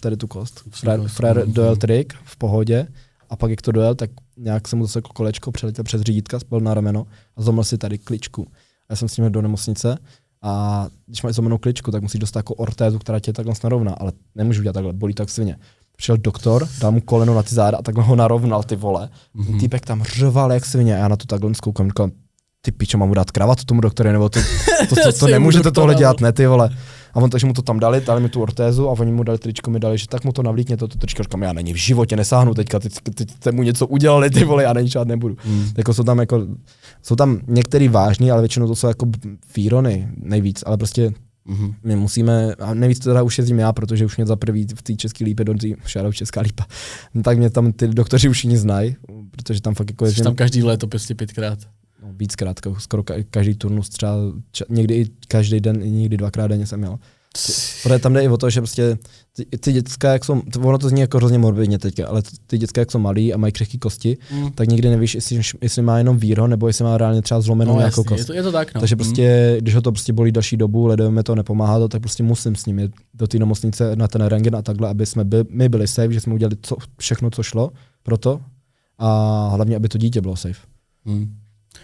[0.00, 0.62] Tady tu kost.
[1.06, 2.86] Frér dojel trik v pohodě
[3.30, 6.60] a pak jak to dojel, tak nějak se mu zase kolečko přeletěl přes řídítka, spal
[6.60, 7.06] na rameno
[7.36, 8.46] a zlomil si tady kličku.
[8.90, 9.98] Já jsem s ním do nemocnice
[10.42, 14.12] a když máš zlomenou kličku, tak musíš dostat jako ortézu, která tě takhle narovná, ale
[14.34, 15.56] nemůžu dělat takhle, bolí tak svině.
[15.96, 19.08] Přišel doktor, dal mu koleno na ty záda a takhle ho narovnal ty vole.
[19.36, 19.60] Mm-hmm.
[19.60, 22.10] Týpek tam řval jak svině a já na to takhle zkoukám, říkám,
[22.62, 24.40] ty pičo, mám mu dát kravatu tomu doktore, nebo to,
[24.88, 26.70] to, to, to, to nemůžete tohle dělat, ne ty vole.
[27.14, 29.38] A on takže mu to tam dali, dali mi tu ortézu a oni mu dali
[29.38, 31.76] tričko, mi dali, že tak mu to navlíkně, to, to tričko, říkám, já není v
[31.76, 35.36] životě nesáhnu teďka, teď, teď jste mu něco udělali, ty vole, já není žád nebudu.
[35.38, 35.68] Hmm.
[35.78, 36.46] Jako jsou tam jako,
[37.02, 39.06] jsou tam některý vážný, ale většinou to jsou jako
[39.56, 41.12] výrony nejvíc, ale prostě
[41.48, 41.74] Mm-hmm.
[41.84, 44.94] My musíme, a nejvíc teda už jezdím já, protože už mě za prvý v té
[44.94, 45.54] české lípě, do
[45.86, 46.66] šarou Česká lípa,
[47.14, 48.96] no, tak mě tam ty doktoři už jiní znají,
[49.30, 50.24] protože tam fakt jako jezdím.
[50.24, 51.58] tam každý léto prostě pětkrát
[52.20, 54.14] no, víckrát, skoro každý turnus, třeba
[54.52, 56.98] ča, někdy i každý den, někdy dvakrát denně jsem měl.
[57.82, 58.98] Protože tam jde i o to, že prostě
[59.36, 62.80] ty, ty dětská, jak jsou, ono to zní jako hrozně morbidně teďka, ale ty dětská,
[62.80, 64.50] jak jsou malí a mají křehké kosti, mm.
[64.52, 67.78] tak nikdy nevíš, jestli, jestli má jenom víro, nebo jestli má reálně třeba zlomenou no,
[67.78, 68.18] nějakou kost.
[68.18, 68.80] Je to, je to tak, no.
[68.80, 69.60] Takže prostě, mm.
[69.60, 72.66] když ho to prostě bolí další dobu, ledujeme to, nepomáhá to, tak prostě musím s
[72.66, 75.88] ním jít do té nemocnice na ten rengen a takhle, aby jsme by, my byli
[75.88, 77.70] safe, že jsme udělali co, všechno, co šlo
[78.02, 78.40] pro to
[78.98, 80.60] a hlavně, aby to dítě bylo safe.
[81.04, 81.34] Mm.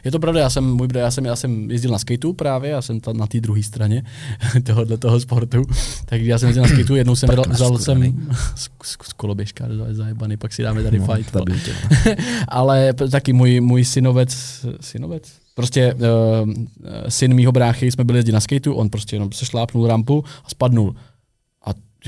[0.04, 2.82] Je to pravda, já jsem, můj já jsem, já jsem jezdil na skateu právě, já
[2.82, 4.02] jsem tam na té druhé straně
[4.62, 5.62] tohohle toho sportu,
[6.04, 8.02] takže já jsem jezdil na skateu, jednou jsem vzal jsem
[8.56, 11.30] z, z, z koloběžka, zajebaný, pak si dáme tady no, fight.
[11.30, 11.54] Tady
[12.48, 14.36] Ale taky můj, můj synovec,
[14.80, 15.32] synovec?
[15.54, 16.00] Prostě uh,
[17.08, 20.50] syn mýho bráchy, jsme byli jezdit na skateu, on prostě jenom se šlápnul rampu a
[20.50, 20.94] spadnul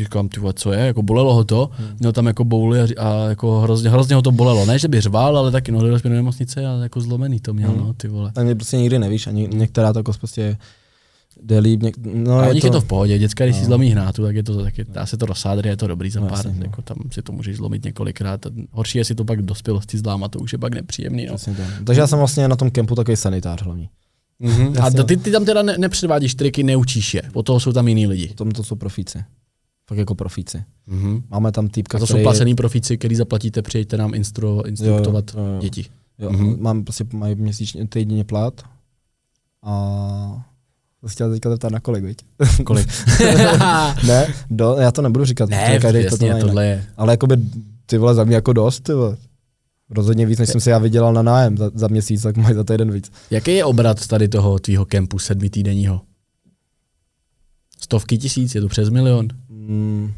[0.05, 1.89] říkám, ty co je, jako bolelo ho to, hmm.
[1.99, 5.01] měl tam jako bouly a, a jako hrozně, hrozně ho to bolelo, ne, že by
[5.01, 7.79] řval, ale taky no, do nemocnice a jako zlomený to měl, hmm.
[7.79, 8.33] no, ty vole.
[8.37, 10.57] A mě prostě nikdy nevíš, ani některá to prostě
[11.43, 11.83] jde líp.
[11.83, 12.67] Něk, no, a je to...
[12.67, 13.61] je to v pohodě, děcka, když no.
[13.61, 16.11] si zlomí hnátu, tak je to, tak je, dá se to rozsádr, je to dobrý
[16.11, 16.65] za no, pár, jasně, no.
[16.67, 18.47] jako tam si to můžeš zlomit několikrát.
[18.71, 21.27] Horší je si to pak v dospělosti zlámat, to už je pak nepříjemný.
[21.27, 21.33] No.
[21.33, 23.89] Jasně, Takže já jsem vlastně na tom kempu takový sanitář hlavní.
[24.43, 25.01] Mm-hmm.
[25.01, 28.07] A ty, ty tam teda ne, nepředvádíš triky, neučíš je, po toho jsou tam jiní
[28.07, 28.29] lidi.
[28.29, 29.19] Potom to jsou profíci
[29.89, 30.65] fakt jako profíci.
[30.89, 31.23] Mm-hmm.
[31.31, 32.21] Máme tam týpka, A to který...
[32.21, 35.61] jsou placený profíci, který zaplatíte, přijďte nám instru, instruktovat jo, jo, jo.
[35.61, 35.87] děti.
[36.19, 36.61] Jo, mm-hmm.
[36.61, 38.63] mám prostě, mají měsíčně týdně plat
[39.63, 40.45] a
[41.01, 42.19] to chtěl teďka zeptat na kolik, viď?
[42.65, 42.89] Kolik?
[44.07, 45.51] ne, do, já to nebudu říkat.
[45.51, 46.85] Ne, každý jasně, to tohle je.
[46.97, 47.37] Ale jakoby
[47.87, 49.17] ty vole za mě jako dost, ty vole.
[49.91, 52.65] Rozhodně víc, než jsem si já vydělal na nájem za, za měsíc, tak mají za
[52.65, 53.13] týden víc.
[53.31, 56.01] Jaký je obrat tady toho tvýho kempu sedmi týdenního?
[57.81, 59.29] Stovky tisíc, je to přes milion?
[59.69, 60.13] Mm,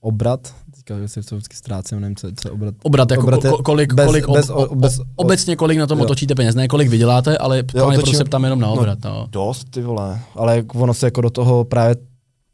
[0.00, 2.74] obrat, teďka že si vždycky ztrácím, nevím, co, co je obrat.
[2.82, 5.98] Obrat, jako obrat ko, kolik, bez, kolik ob, bez, o, bez, obecně kolik na tom
[5.98, 6.04] jo.
[6.04, 8.98] otočíte peněz, ne kolik vyděláte, ale jo, je prostě tam jenom na no, obrat.
[9.04, 9.26] No, no.
[9.30, 11.96] Dost, ty vole, ale ono se jako do toho právě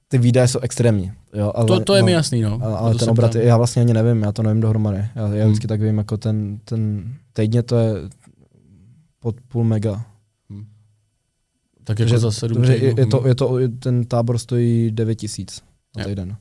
[0.09, 1.13] ty výdaje jsou extrémní.
[1.35, 2.59] Jo, ale, to, to je no, mi jasný, no.
[2.63, 5.05] Ale, ale ten obrat, já vlastně ani nevím, já to nevím dohromady.
[5.15, 5.45] Já, já hmm.
[5.45, 7.95] vždycky tak vím, jako ten, ten týdně to je
[9.21, 10.05] pod půl mega.
[11.85, 15.63] Tak jako za sedm je, je, to, je to, ten tábor stojí 9 tisíc
[15.97, 16.37] na týden.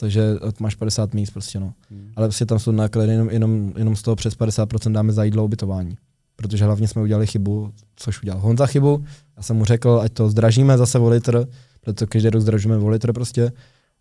[0.00, 0.22] Takže
[0.60, 1.74] máš 50 míst prostě, no.
[1.90, 2.12] Hmm.
[2.16, 5.44] Ale prostě tam jsou náklady, jenom, jenom, jenom z toho přes 50% dáme za jídlo
[5.44, 5.96] ubytování.
[6.36, 9.04] Protože hlavně jsme udělali chybu, což udělal Honza chybu.
[9.36, 11.48] Já jsem mu řekl, ať to zdražíme zase o litr,
[11.80, 13.52] protože každý rok zdražujeme o litr prostě.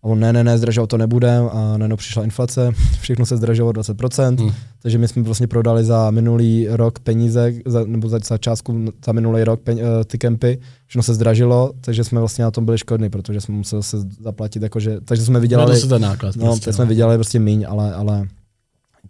[0.03, 3.71] A on ne, ne, ne, zdražovat to nebudem a najednou přišla inflace, všechno se zdražilo
[3.71, 4.51] 20%, hmm.
[4.81, 9.11] takže my jsme vlastně prodali za minulý rok peníze, za, nebo za, za částku za
[9.11, 12.77] minulý rok pen, uh, ty kempy, všechno se zdražilo, takže jsme vlastně na tom byli
[12.77, 16.73] škodní, protože jsme museli se zaplatit, jakože, takže jsme vydělali, no, ten náklad, no, prostě,
[16.73, 16.89] jsme no.
[16.89, 18.27] vydělali prostě míň, ale, ale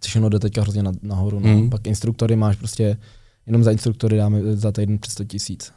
[0.06, 1.40] všechno jde teďka hrozně nahoru.
[1.40, 1.48] No.
[1.48, 1.70] Hmm.
[1.70, 2.96] Pak instruktory máš prostě,
[3.46, 5.72] jenom za instruktory dáme za týden přes 100 tisíc.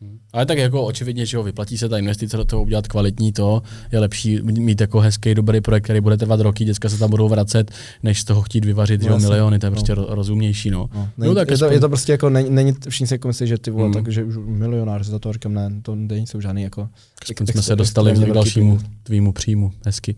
[0.00, 0.18] Hmm.
[0.32, 3.62] Ale tak jako očividně, že ho vyplatí se ta investice do toho udělat kvalitní to,
[3.92, 7.28] je lepší mít jako hezký, dobrý projekt, který bude trvat roky, děcka se tam budou
[7.28, 7.70] vracet,
[8.02, 10.06] než z toho chtít vyvařit no, že miliony, to je prostě no.
[10.08, 10.70] rozumnější.
[10.70, 10.88] No.
[10.94, 11.08] No.
[11.18, 13.46] Není, no, tak je, to, je, to, prostě jako, není, není všichni si jako myslí,
[13.46, 13.94] že ty vole, mm.
[13.94, 16.88] takže už milionář za to říkám, ne, to není jsou žádný jako.
[17.22, 20.16] Aspoň jsme se dostali k dalšímu tvýmu příjmu, hezky.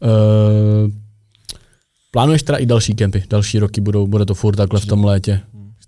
[0.00, 0.90] Uh,
[2.10, 5.40] plánuješ teda i další kempy, další roky budou, bude to furt takhle v tom létě?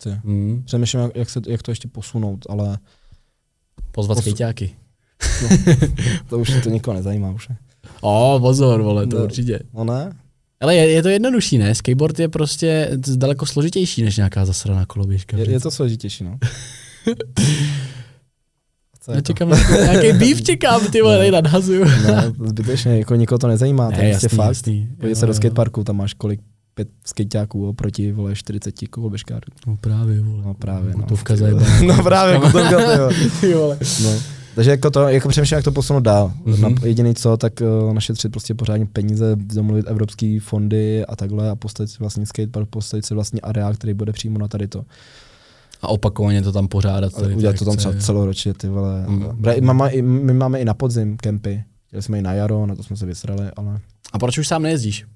[0.02, 0.20] prostě.
[0.24, 0.62] Hmm.
[0.64, 2.78] Přemýšlím, jak, se, jak to ještě posunout, ale
[3.92, 4.70] Pozvat Posu- skejťáky.
[6.28, 7.48] to už to nikoho nezajímá už.
[8.00, 9.24] O, pozor, vole, to No.
[9.24, 9.60] určitě.
[9.74, 10.12] No ne?
[10.60, 11.74] Ale je, je to jednodušší, ne?
[11.74, 15.36] Skateboard je prostě daleko složitější než nějaká zasraná koloběžka.
[15.36, 16.38] Je, je to složitější, no.
[19.00, 19.26] Co Já jako?
[19.26, 19.48] čekám,
[19.82, 21.84] nějaký býv čekám, ty vole, nadhazuju.
[21.84, 24.48] Ne, zbytečně, jako nikoho to nezajímá, to je prostě fakt.
[24.48, 24.88] jasný.
[24.96, 26.40] Podívej se do skateparku, tam máš kolik
[26.74, 29.40] pět skejťáků oproti vole 40 koloběžkářů.
[29.66, 30.42] No právě, vole.
[30.44, 31.02] No právě, no.
[31.02, 31.62] Kotovka zajebá.
[31.86, 32.58] No právě, ty
[32.98, 33.10] jo.
[33.40, 33.78] Ty vole.
[34.02, 34.10] No.
[34.54, 36.32] Takže jako to, jako přemýšlím, jak to posunout dál.
[36.44, 36.64] Mhm.
[36.64, 36.86] Mm-hmm.
[36.86, 41.88] Jediný co, tak uh, našetřit prostě pořádně peníze, domluvit evropské fondy a takhle a postavit
[41.88, 44.84] si vlastní skatepark, postavit si vlastní areál, který bude přímo na tady to.
[45.82, 47.12] A opakovaně to tam pořádat.
[47.12, 49.04] Tady udělat to tam třeba celoročně, ty vole.
[49.08, 49.14] Mm.
[49.16, 49.42] Mm.
[49.46, 51.64] My, máme, i, my máme i na podzim kempy.
[51.86, 53.80] Chtěli jsme i na jaro, na to jsme se vysrali, ale
[54.12, 55.06] A proč už sám nejezdíš?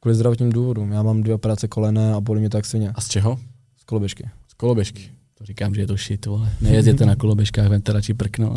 [0.00, 0.92] Kvůli zdravotním důvodům.
[0.92, 2.92] Já mám dvě operace kolene a bolí mě to jak svině.
[2.94, 3.38] A z čeho?
[3.76, 4.28] Z koloběžky.
[4.48, 5.10] Z koloběžky.
[5.38, 6.52] To říkám, že je to shit, vole.
[6.60, 8.54] Nejezděte na koloběžkách, vemte radši prkno.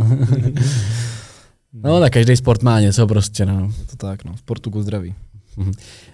[1.73, 3.73] no, tak každý sport má něco prostě, no.
[3.79, 4.37] Je to tak, no.
[4.37, 5.15] Sportu ku zdraví.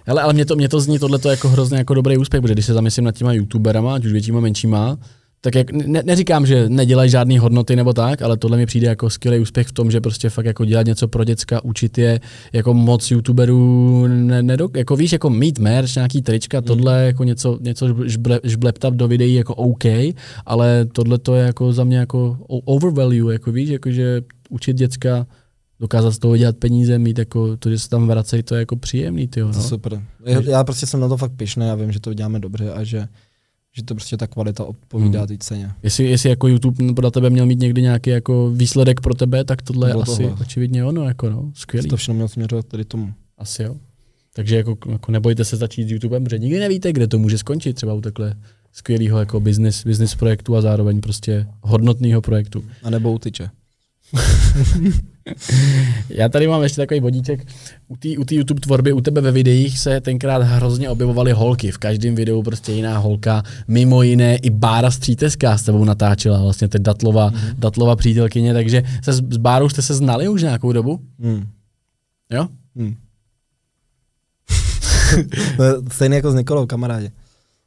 [0.06, 2.66] Hele, ale mě to, mě to zní tohle jako hrozně jako dobrý úspěch, protože když
[2.66, 4.98] se zamyslím nad těma youtuberama, ať už většíma, menšíma,
[5.40, 9.10] tak jak, ne, neříkám, že nedělají žádné hodnoty nebo tak, ale tohle mi přijde jako
[9.10, 12.20] skvělý úspěch v tom, že prostě fakt jako dělat něco pro děcka, učit je,
[12.52, 17.58] jako moc youtuberů, ne, nedok, jako víš, jako mít merch, nějaký trička, tohle jako něco,
[17.60, 19.84] něco žble, žbleptat do videí jako OK,
[20.46, 25.26] ale tohle to je jako za mě jako overvalue, jako víš, jako že učit děcka,
[25.80, 28.76] dokázat z toho dělat peníze, mít jako to, že se tam vracejí, to je jako
[28.76, 29.62] příjemný, tyjo, To no.
[29.62, 30.02] super.
[30.26, 32.84] Já, já prostě jsem na to fakt pišný a vím, že to děláme dobře a
[32.84, 33.08] že,
[33.76, 35.28] že to prostě ta kvalita odpovídá Hmm.
[35.28, 35.70] té ceně.
[35.82, 39.62] Jestli, jestli jako YouTube pro tebe měl mít někdy nějaký jako výsledek pro tebe, tak
[39.62, 40.36] tohle je asi tohle.
[40.40, 41.88] očividně ono, jako no, skvělý.
[41.88, 43.12] To všechno měl směřovat tady tomu.
[43.38, 43.76] Asi jo.
[44.34, 47.72] Takže jako, jako nebojte se začít s YouTubem, protože nikdy nevíte, kde to může skončit,
[47.72, 48.34] třeba u takhle
[48.72, 52.64] skvělého jako business, business projektu a zároveň prostě hodnotného projektu.
[52.82, 53.50] A nebo utyče.
[56.08, 57.46] Já tady mám ještě takový bodíček.
[57.88, 61.70] U té u tý YouTube tvorby, u tebe ve videích se tenkrát hrozně objevovaly holky.
[61.70, 63.42] V každém videu prostě jiná holka.
[63.68, 67.54] Mimo jiné i Bára Stříteská s tebou natáčela, vlastně ten Datlova, mm-hmm.
[67.58, 71.00] Datlova přítelkyně, takže se s, Bárou jste se znali už nějakou dobu?
[71.20, 71.46] Hmm.
[72.30, 72.48] Jo?
[72.76, 72.94] Je
[75.92, 77.10] Stejně jako s Nikolou, kamarádi.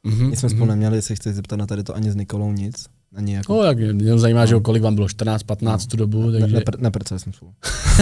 [0.04, 0.30] Mm-hmm.
[0.30, 2.86] My jsme spolu neměli, se chci zeptat na tady to ani s Nikolou nic.
[3.14, 3.54] Ani jako...
[3.56, 6.56] No, tak mě zajímá, že jo, kolik vám bylo, 14, 15 tu dobu, Ne, takže...
[6.56, 7.52] nepr- neprceli jsme spolu.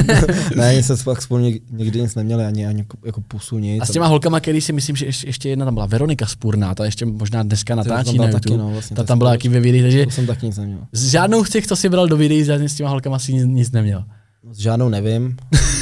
[0.57, 3.83] ne, se fakt spolu nik- nikdy nic neměli, ani, ani jako, jako pusu nic.
[3.83, 6.75] A s těma holkama, který si myslím, že ještě, ještě jedna tam byla, Veronika Spurná,
[6.75, 9.83] ta ještě možná dneska natáčí na taky, no, vlastně, ta tam byla taky ve videích,
[9.83, 10.79] takže To jsem taky nic neměl.
[10.93, 13.71] s žádnou z těch, co si bral do videí, s těma holkama si nic, nic
[13.73, 14.05] neměl.
[14.53, 15.37] S žádnou nevím.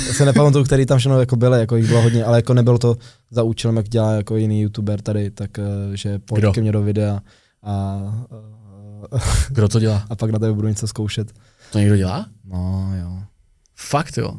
[0.07, 2.79] Já se nepamatuju, který tam všechno jako byly, jako jich bylo hodně, ale jako nebylo
[2.79, 2.97] to
[3.31, 5.63] za účelem, jak dělá jako jiný youtuber tady, tak eh,
[5.97, 7.21] že pojď ke mně do videa
[7.63, 8.01] a,
[9.51, 10.07] Kdo to dělá?
[10.11, 11.33] a pak na tebe budu něco zkoušet.
[11.73, 12.27] To někdo dělá?
[12.45, 13.23] No jo.
[13.77, 14.35] Fakt jo.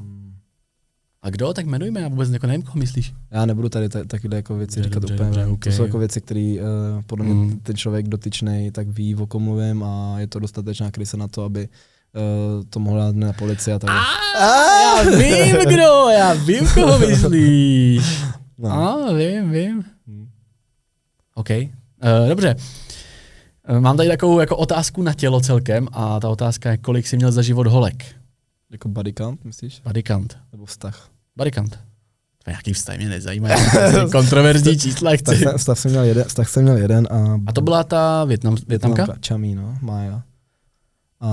[1.24, 1.54] A kdo?
[1.54, 3.14] Tak jmenujme, já vůbec jako nevím, koho myslíš.
[3.32, 5.28] Já nebudu tady ta- takové jako věci Dobře, říkat dobře, úplně.
[5.30, 5.74] dobře, to okay.
[5.74, 7.60] jsou jako věci, které uh, podle mě Mm.
[7.60, 11.44] ten člověk dotyčný tak ví, o kom mluvím a je to dostatečná krysa na to,
[11.44, 13.90] aby uh, to mohla dát na policii a tak.
[14.40, 18.24] Já vím, kdo, já vím, koho myslíš.
[18.58, 18.72] No.
[18.72, 19.84] A, vím, vím.
[20.08, 20.30] Hmm.
[21.36, 21.50] OK.
[21.50, 22.56] Uh, dobře.
[23.68, 27.18] Eh, Mám tady takovou jako otázku na tělo celkem a ta otázka je, kolik jsi
[27.18, 28.06] měl za život holek?
[28.72, 29.82] Jako body count, myslíš?
[29.86, 30.38] Bodykant.
[30.52, 31.10] Nebo vztah?
[31.38, 31.72] Bodykant.
[32.44, 33.50] To je nějaký vztah, mě nezajímá.
[34.12, 35.44] kontroverzní čísla Vztah, chci.
[35.44, 38.56] jsem- vztah, jsem měl jeden, vztah jsem měl jeden a, A to byla ta Větnam,
[38.68, 39.08] Větnamka?
[39.20, 40.24] Čamí, no, Mája.
[41.20, 41.28] A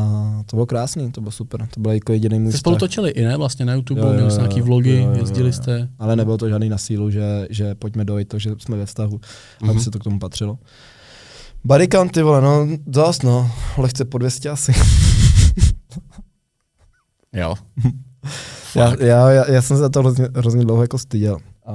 [0.47, 1.69] to bylo krásný, to bylo super.
[1.75, 2.89] To byl jako jediný můj Jste spolu vztah.
[2.89, 3.37] točili i ne?
[3.37, 5.49] Vlastně na YouTube, Jo, jo, měli jste jo, nějaký jo, vlogy, jo, jo, jo, jezdili
[5.49, 5.53] jo.
[5.53, 5.89] jste.
[5.99, 9.71] Ale nebylo to žádný na sílu, že, že pojďme dojít, takže jsme ve vztahu, mm-hmm.
[9.71, 10.59] aby se to k tomu patřilo.
[11.93, 14.73] Count, ty vole, no, dost, no, lehce po 200 asi.
[17.33, 17.55] Jo.
[18.75, 21.39] já, já, já, já jsem se za to hrozně, hrozně dlouho jako styděl.
[21.67, 21.73] A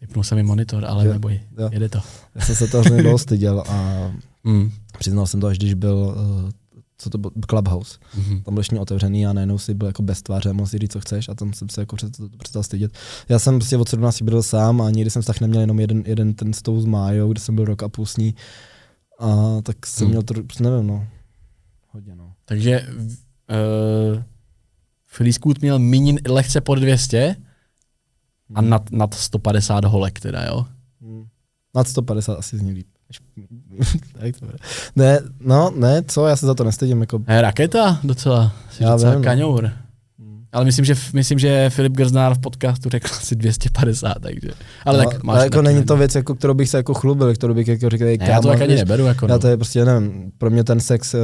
[0.00, 1.68] Vypnul se mi monitor, ale Jo, neboj, jo.
[1.72, 1.98] jede to.
[2.34, 4.10] já jsem se to hrozně dlouho styděl a
[4.44, 4.70] Mm.
[4.98, 6.50] přiznal jsem to, až když byl, uh,
[6.98, 7.98] co to byl, Clubhouse.
[8.16, 8.42] Mhm.
[8.42, 10.92] Tam byl ještě otevřený a najednou si byl jako bez tváře a mohl si říct,
[10.92, 11.96] co chceš a tam jsem se jako
[12.38, 12.92] přestal, stydět.
[13.28, 16.34] Já jsem prostě od 17 byl sám a nikdy jsem vztah neměl jenom jeden, jeden
[16.34, 18.34] ten s tou s Májou, kde jsem byl rok a půl s ní.
[19.18, 19.26] A
[19.62, 20.10] tak jsem Hmm.
[20.10, 21.06] měl to, nevím, no.
[21.90, 22.32] Hodně, no.
[22.44, 24.22] Takže uh,
[25.06, 27.36] Filiskut měl míň lehce pod 200
[28.54, 28.70] a Hmm.
[28.70, 30.66] nad, nad 150 holek teda, jo?
[31.00, 31.24] Hmm.
[31.74, 32.86] Nad 150 asi zní líp.
[33.70, 34.58] než- tak to bude.
[34.96, 38.92] ne, no, ne, co, já se za to nestydím, jako Je raketa docela, jsi Já
[38.92, 39.24] docela vím, no.
[39.24, 39.64] kaňour.
[39.64, 39.85] Hmm.
[40.56, 44.50] Ale myslím, že, myslím, že Filip Grznár v podcastu řekl asi 250, takže.
[44.84, 45.84] Ale no, tak máš ale jako není ne?
[45.84, 48.48] to věc, jako, kterou bych se jako chlubil, kterou bych jako říkal, Ne, já to
[48.48, 49.04] tak ani víš, neberu.
[49.04, 49.38] Jako, Já no.
[49.38, 51.18] to je prostě, nevím, pro mě ten sex, eh,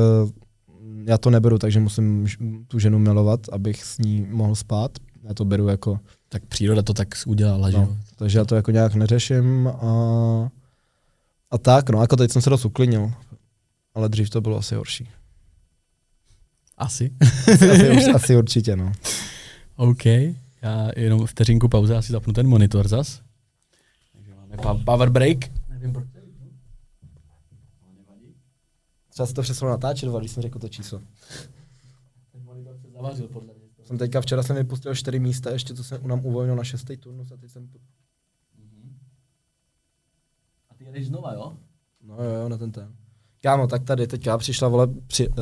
[1.05, 2.27] já to neberu, takže musím
[2.69, 4.91] tu ženu milovat, abych s ní mohl spát.
[5.29, 7.97] Já to beru jako, Tak příroda to tak udělala, že no, jo.
[8.17, 9.93] takže já to jako nějak neřeším a,
[11.51, 13.13] a tak, no, jako teď jsem se dost uklidnil,
[13.95, 15.09] ale dřív to bylo asi horší.
[16.83, 17.15] Asi.
[17.53, 18.93] asi, asi, asi určitě, no.
[19.77, 20.05] OK.
[20.63, 23.23] Já jenom vteřinku pauze, asi zapnu ten monitor zas.
[24.13, 25.39] Takže máme pa- power break.
[25.69, 26.07] Nevím proč.
[29.11, 31.01] Třeba se to přeslo natáčet, když jsem řekl to číslo.
[32.33, 33.63] Ten monitor se zavařil podle mě.
[33.85, 37.33] Jsem teďka včera jsem vypustil čtyři místa, ještě co jsem nám uvolnil na šestý turnus
[37.33, 37.69] a teď jsem...
[40.71, 41.57] A ty jedeš znova, jo?
[42.03, 42.95] No jo, jo, na ten ten.
[43.43, 45.35] Kámo, tak tady teďka přišla vole při, uh,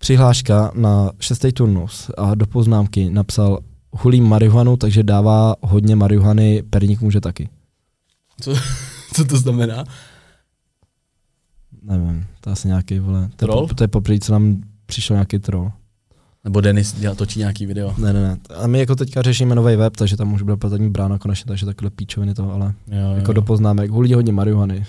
[0.00, 3.58] přihláška na šestý turnus a do poznámky napsal
[3.92, 7.48] hulí marihuanu, takže dává hodně marihuany, perník může taky.
[8.40, 8.54] Co,
[9.14, 9.84] co to znamená?
[11.82, 13.66] Nevím, to je asi nějaký, vole, to je, Troll?
[13.68, 15.72] po, to je poprvé, co nám přišel nějaký troll.
[16.44, 17.94] Nebo Denis dělá, točí nějaký video.
[17.98, 18.38] Ne, ne, ne.
[18.56, 21.66] A my jako teďka řešíme nový web, takže tam už bude platení brána konečně, takže
[21.66, 23.90] takhle píčoviny to, ale Jo, jako do poznámek.
[23.90, 24.86] Hulí hodně marihuany,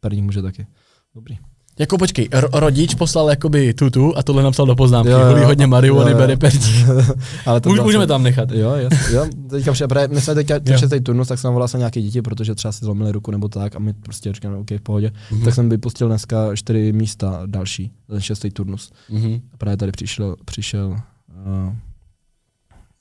[0.00, 0.66] perník může taky.
[1.14, 1.38] Dobrý.
[1.78, 5.10] Jako počkej, ro- rodič poslal jakoby tutu a tohle napsal do poznámky.
[5.10, 5.46] Jo, jo.
[5.46, 6.20] Hodně marihuany, Jo, jo.
[6.20, 6.62] bere perník.
[7.46, 8.50] ale to Můž, můžeme tam nechat.
[8.52, 9.26] Jo, jas, jo.
[9.50, 10.78] Teďka vše, právě, my jsme teďka Jo.
[10.78, 13.76] šestý turnus, tak jsem volal se nějaké děti, protože třeba si zlomili ruku nebo tak
[13.76, 15.12] a my prostě říkáme, OK, v pohodě.
[15.30, 15.44] Mhm.
[15.44, 18.90] Tak jsem vypustil dneska čtyři místa další, ten šestý turnus.
[19.10, 19.40] Mhm.
[19.52, 20.88] A právě tady přišel, přišel
[21.46, 21.72] uh...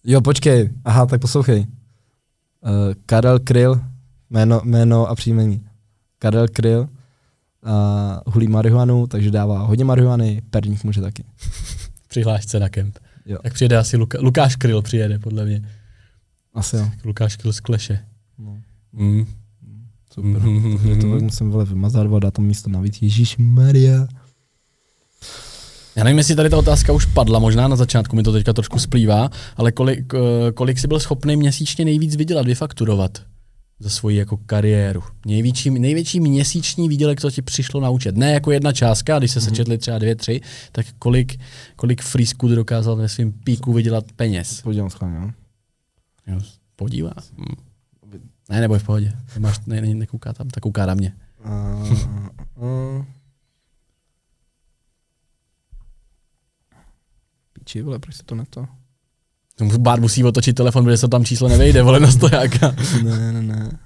[0.04, 1.60] jo, počkej, aha, tak poslouchej.
[1.60, 2.70] Uh,
[3.06, 3.82] Karel Kryl,
[4.30, 5.62] jméno, jméno a příjmení.
[6.20, 6.88] Karel Kryl,
[7.66, 11.24] uh, hulí marihuanu, takže dává hodně marihuany, perník může taky.
[12.08, 12.98] Přihlášce na kemp.
[13.26, 13.38] Jo.
[13.44, 15.70] Tak přijede asi Luka, Lukáš Kryl přijede, podle mě.
[16.54, 16.90] Asi jo.
[17.04, 18.00] Lukáš Kryl z Kleše.
[18.40, 18.58] No.
[18.94, 19.26] Mm.
[20.14, 20.42] Super.
[20.42, 20.78] Mhm.
[20.78, 23.02] Takže to musím vole vymazat, vole, dát tam místo navíc.
[23.02, 24.08] Ježíš Maria.
[25.96, 28.80] Já nevím, jestli tady ta otázka už padla, možná na začátku mi to teďka trošku
[28.80, 33.22] splývá, ale kolik, eh, kolik jsi byl schopný měsíčně nejvíc vydělat, vyfakturovat
[33.84, 35.04] za svoji jako kariéru?
[35.26, 38.18] Největší, největší měsíční výdělek, co ti přišlo na účet.
[38.18, 39.50] Ne jako jedna částka, když se Mhm.
[39.50, 41.40] sečetli třeba dvě, tři, tak kolik,
[41.76, 44.62] kolik freesků ty dokázal ve svém píku vydělat peněz?
[44.62, 45.30] Podívám schválně, jo.
[46.28, 46.40] Jo,
[46.76, 47.12] podívá.
[47.38, 47.56] Hm.
[48.50, 49.14] Ne, neboj v pohodě.
[49.40, 51.14] Máš, ne, ne, nekouká tam, tak kouká na mě.
[51.46, 51.94] Uh,
[52.56, 53.06] uh,
[57.54, 58.68] Píči, vole, proč se to neto?
[59.78, 62.76] Bár musí otočit telefon, protože se tam číslo nevejde, vole, na stojáka.
[63.04, 63.80] ne, ne, ne.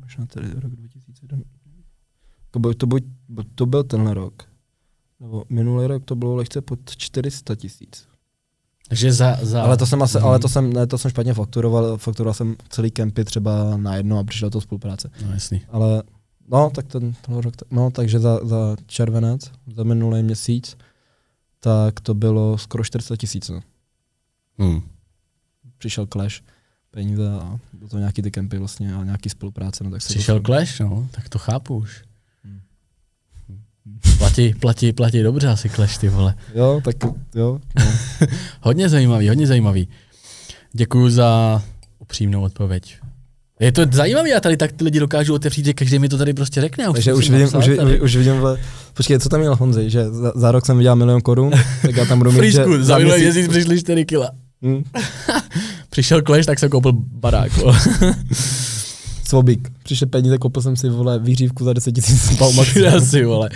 [0.00, 1.38] Možná tady rok 2001.
[2.44, 4.42] Jako buď to, buď, buď to byl tenhle rok.
[5.20, 8.08] Nebo minulý rok to bylo lehce pod 400 tisíc.
[8.88, 9.62] Takže za, za...
[9.62, 10.26] Ale to jsem asi, Mhm.
[10.26, 14.18] ale to jsem, ne, to jsem špatně fakturoval, fakturoval jsem celý kempy třeba na jedno
[14.18, 15.10] a přišla to spolupráce.
[15.26, 15.62] No jasný.
[15.68, 16.02] Ale
[16.48, 20.76] no, tak ten, ten rok, no, takže za, za červenec, za minulý měsíc,
[21.60, 23.48] tak to bylo skoro 400 tisíc.
[23.48, 23.60] No.
[24.58, 24.80] Hmm.
[25.78, 26.40] Přišel Clash,
[26.90, 29.84] peníze a bylo to nějaký ty kempy vlastně a nějaký spolupráce.
[29.84, 32.02] No, tak se Přišel to, Clash, no, tak to chápu už.
[32.44, 32.60] Hmm.
[34.18, 36.34] Platí, platí, platí dobře asi Clash, ty vole.
[36.54, 36.96] Jo, tak
[37.34, 37.60] jo.
[37.78, 37.92] No.
[38.60, 39.88] Hodně zajímavý, hodně zajímavý.
[40.72, 41.62] Děkuji za
[41.98, 42.98] upřímnou odpověď.
[43.60, 46.34] Je to zajímavé, a tady tak ty lidi dokážou otevřít, že každý mi to tady
[46.34, 46.84] prostě řekne.
[46.84, 48.58] a Takže už vidím, už, už, už vidím, vle,
[48.94, 51.50] počkej, co tam měl Honzej, že za, za rok jsem vydělal milion korun,
[51.82, 54.30] tak já tam budu mít, že Frýsku, za minulý měsíc přišli 4 kila.
[54.62, 54.82] hm,
[55.98, 57.52] Přišel Clash, tak jsem koupil barák.
[59.28, 59.68] svobík.
[59.82, 62.76] Přišly peníze, koupil jsem si, vole, výřívku za 10 tisíc Paumax.
[62.76, 63.50] asi, vole.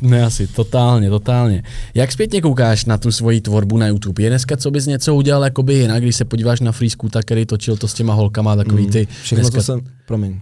[0.00, 1.62] Ne, asi, totálně, totálně.
[1.94, 4.22] Jak zpětně koukáš na tu svoji tvorbu na YouTube?
[4.22, 7.46] Je dneska, co bys něco udělal jakoby jinak, když se podíváš na Free Scoota, který
[7.46, 9.00] točil to s těma holkama, takový ty...
[9.00, 10.40] Mm, Všechno, dneska, co jsem, promiň,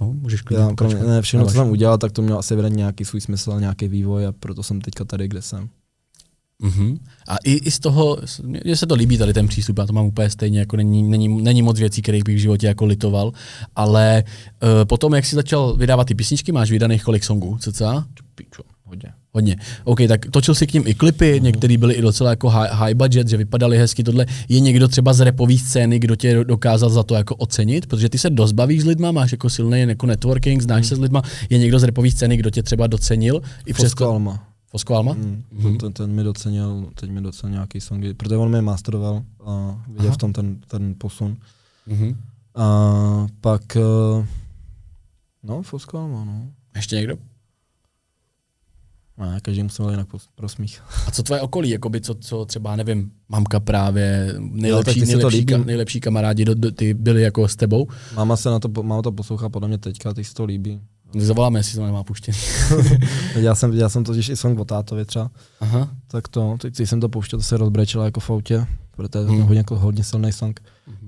[0.00, 2.78] No, můžeš klidně já, promiň ne, všechno, co jsem udělal, tak to mělo asi evidentně
[2.78, 5.68] nějaký svůj smysl, nějaký vývoj a proto jsem teďka tady, kde jsem.
[6.62, 6.98] Mhm.
[7.28, 10.06] A i, i z toho, mně se to líbí tady ten přístup, já to mám
[10.06, 13.32] úplně stejně, jako není, není, není moc věcí, kterých bych v životě jako litoval,
[13.76, 14.24] ale
[14.62, 18.06] uh, potom, jak jsi začal vydávat ty písničky, máš vydaných kolik songů, cca?
[18.34, 19.12] Pičo, hodně.
[19.34, 19.56] Hodně.
[19.84, 21.44] OK, tak točil si k ním i klipy, mm.
[21.44, 24.26] některý byly i docela jako high, high budget, že vypadaly hezky tohle.
[24.48, 27.86] Je někdo třeba z repové scény, kdo tě dokázal za to jako ocenit?
[27.86, 30.88] Protože ty se dost bavíš s lidma, máš jako silný jako networking, znáš mm.
[30.88, 31.22] se s lidma.
[31.50, 33.42] Je někdo z repové scény, kdo tě třeba docenil?
[33.66, 34.51] I přes Alma.
[34.72, 35.12] Fosko Alma?
[35.12, 35.78] Mm, Mhm.
[35.78, 40.06] ten, ten, mi docenil, teď mi docenil nějaký songy, protože on mě masteroval a viděl
[40.06, 40.14] Aha.
[40.14, 41.36] v tom ten, ten posun.
[41.86, 42.16] Mhm.
[42.54, 42.66] A
[43.40, 44.26] pak, eh,
[45.42, 46.46] no, Fosko Alma, no.
[46.76, 47.16] Ještě někdo?
[49.18, 50.82] Ne, každý musel jinak pos- pro smích.
[51.06, 55.44] A co tvoje okolí, jakoby co, co třeba, nevím, mamka právě, nejlepší, ty to nejlepší,
[55.46, 57.86] ka, nejlepší kamarádi, do, do, ty byli jako s tebou?
[58.14, 60.80] Máma se na to, máma to poslouchá podle mě teďka, teď si to líbí.
[61.18, 62.38] Zavoláme, jestli to nemá puštěný.
[63.34, 65.88] Já jsem, já jsem totiž i song o tátovi třeba, Aha.
[66.08, 69.32] tak to, teď jsem to pouštěl, to se rozbrečela jako v autě, protože je to
[69.32, 69.42] Hmm.
[69.42, 70.60] hodně, jako hodně silný song.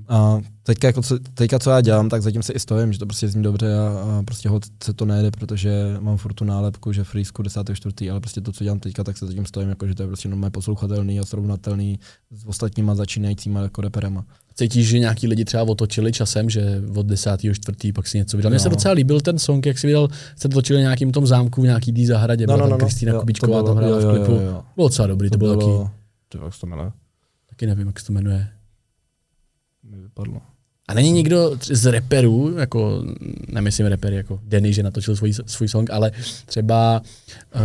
[0.08, 3.06] A teďka, jako co, teďka, co já dělám, tak zatím se i stojím, že to
[3.06, 3.88] prostě zní dobře a,
[4.18, 8.20] a prostě hod se to nejde, protože mám furt tu nálepku, že frýsku 10.4., ale
[8.20, 10.50] prostě to, co dělám teďka, tak se zatím stojím, jako, že to je prostě normálně
[10.50, 11.98] poslouchatelný a srovnatelný
[12.30, 14.24] s ostatníma začínajícíma jako reperema.
[14.56, 17.30] Cítíš, že nějaký lidi třeba otočili časem, že od 10.
[17.94, 18.50] pak si něco vydal.
[18.50, 18.74] Mně se No.
[18.74, 20.08] docela líbil ten song, jak si vydal,
[20.42, 23.60] to točili v nějakým tom zámku, v nějaký té zahradě, byla tam Kristýna Jo, Kubičková,
[23.60, 24.40] to tam bylo- hrála jo, v jo, klipu.
[24.42, 24.62] jo, jo.
[24.76, 25.90] Bylo docela dobrý, to, bylo taky,
[26.28, 26.92] Ty, jak se to jmenuje?
[27.50, 28.48] taky nevím, jak se to jmenuje.
[29.90, 30.40] Mi vypadlo.
[30.88, 33.02] A není nikdo z reperů, jako
[33.48, 36.12] nemyslím repery jako Denny, že natočil svůj, svůj song, ale
[36.46, 37.02] třeba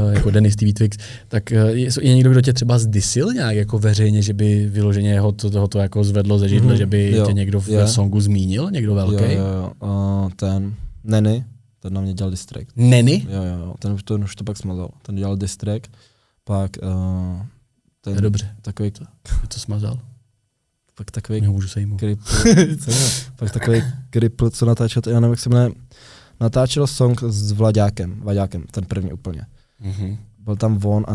[0.05, 0.97] uh, jako Denny Stevie Twix,
[1.27, 5.09] tak uh, je, je, někdo, kdo tě třeba zdisil nějak jako veřejně, že by vyloženě
[5.11, 7.67] jeho to, toho to jako zvedlo ze židle, Mhm, že by jo, tě někdo v
[7.69, 7.87] je.
[7.87, 9.23] songu zmínil, někdo velký?
[9.23, 10.23] Jo, jo, jo.
[10.23, 11.45] Uh, ten Neny,
[11.79, 12.67] ten na mě dělal distract.
[12.75, 13.25] Neny?
[13.29, 13.73] Jo, jo, jo.
[13.79, 14.89] Ten, už to, ten už to pak smazal.
[15.01, 15.89] Ten dělal distract,
[16.43, 16.89] pak uh,
[18.01, 18.87] To je ten dobře, takový,
[19.41, 19.99] je to smazal.
[20.99, 22.23] Pak takový Nemůžu se kripl,
[22.83, 23.09] co je?
[23.35, 25.71] pak takový kripl, co natáčel, já nevím, jak se jmenuje,
[26.39, 29.45] natáčel song s Vlaďákem, Vlaďákem, ten první úplně.
[29.79, 30.17] Mhm.
[30.39, 31.11] Byl tam on a,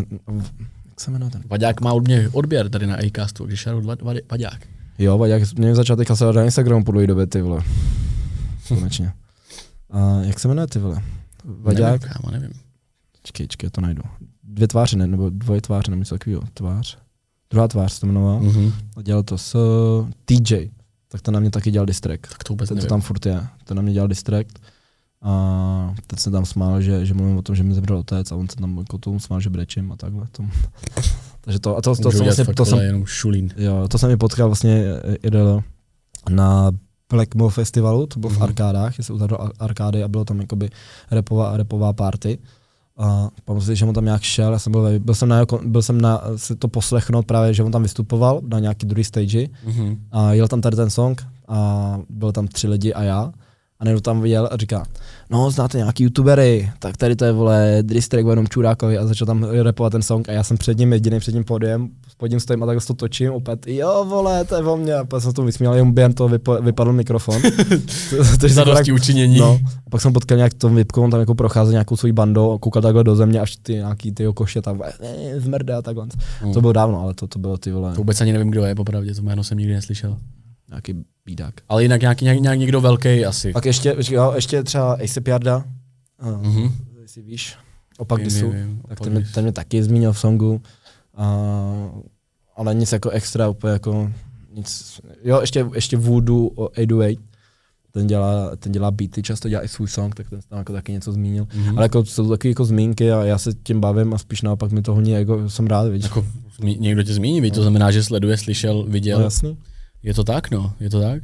[0.88, 1.42] jak se jmenuje ten?
[1.50, 3.96] Vaďák má od mě odběr tady na Acastu, když šel
[4.30, 4.66] Vaďák.
[4.98, 7.62] Jo, Vlaďák, mě začal teďka se na Instagramu po dlouhé době, ty vole.
[8.68, 9.12] Konečně.
[9.90, 11.02] A jak se jmenuje ty vole?
[11.44, 12.02] Vaďák?
[12.02, 12.60] Nevím, kámo, nevím.
[13.22, 14.02] Čekej, čekej, to najdu.
[14.42, 16.42] Dvě tváře, ne, nebo dvoje tváře, nebo něco takového.
[16.54, 17.03] Tvář.
[17.54, 18.38] Druhá tvář se to jmenovala.
[18.38, 18.46] Mm.
[18.46, 18.72] Mhm.
[18.96, 20.70] A dělal to s uh, TJ.
[21.08, 22.20] Tak ten na mě taky dělal distract.
[22.28, 22.88] Tak to vůbec Ten, nevím.
[22.88, 23.46] tam furt je.
[23.64, 24.54] Ten na mě dělal distract.
[25.22, 28.36] A teď se tam smál, že, že mluvím o tom, že mi zemřel otec a
[28.36, 30.26] on se tam jako tomu smál, že brečím a takhle.
[30.32, 30.42] To.
[31.40, 33.50] Takže to, a to, to, jsem vlastně, to, jsem, jenom šulín.
[33.56, 34.84] jo, to jsem mi potkal vlastně
[35.22, 35.62] IRL
[36.30, 36.70] na
[37.10, 38.42] Blackmore festivalu, to bylo v Mhm.
[38.42, 40.70] arkádách, se uzavřel ar- arkády a bylo tam jakoby
[41.10, 42.38] repová, repová party.
[42.98, 45.44] A pamatuju si, že on tam nějak šel, já jsem byl, ve- byl jsem na,
[45.64, 49.46] byl jsem na si to poslechnout právě, že on tam vystupoval na nějaký druhý stage
[49.66, 49.98] Mhm.
[50.12, 53.32] a jel tam tady ten song a byl tam tři lidi a já.
[53.84, 54.82] A někdo tam viděl a říká,
[55.30, 59.42] no znáte nějaký youtubery, tak tady to je vole district jenom Čurákovi a začal tam
[59.44, 62.62] repovat ten song a já jsem před ním jediný před tím podiem, pod ním stojím
[62.62, 65.34] a takhle to točím, opět, jo vole, to je o mě, a pak jsem se
[65.34, 67.42] to vysmíval, jenom během toho vypo, vypadl mikrofon.
[68.10, 69.38] To- to- Za to- dosti učinění.
[69.38, 72.58] No, a pak jsem potkal nějak tom vypku, on tam jako procházel nějakou svou bandou
[72.58, 76.06] koukal takhle do země, až ty nějaký ty koše tam eh, zmrde a takhle.
[76.40, 76.52] Hmm.
[76.52, 78.74] To bylo dávno, ale to, to bylo ty vole, To vůbec ani nevím, kdo je,
[78.74, 80.16] popravdě, to jméno jsem nikdy neslyšel.
[80.74, 81.54] Nějaký bídák.
[81.68, 83.52] Ale jinak nějaký, nějak, nějak někdo velký asi.
[83.52, 85.64] Pak ještě, jo, ještě třeba ASAP Yarda,
[86.22, 86.68] uh, Mhm.
[87.02, 87.56] jestli víš,
[87.98, 90.60] opak Vím, disu, vím, tak ten, mě- ten mě taky zmínil v songu,
[91.18, 92.00] uh,
[92.56, 94.12] ale nic jako extra, úplně jako
[94.54, 97.16] nic, jo, ještě, ještě Voodoo o 808,
[97.90, 100.92] ten dělá, ten dělá beaty, často dělá i svůj song, tak ten tam jako taky
[100.92, 101.46] něco zmínil.
[101.54, 101.78] Mhm.
[101.78, 104.82] Ale jako jsou taky jako zmínky a já se tím bavím a spíš naopak mi
[104.82, 106.02] to hodně, jako jsem rád, víš.
[106.02, 106.26] Jako,
[106.62, 109.18] někdo tě zmíní, víš, to znamená, že sleduje, slyšel, viděl.
[109.18, 109.56] No, jasný.
[110.04, 111.22] Je to tak, no, je to tak.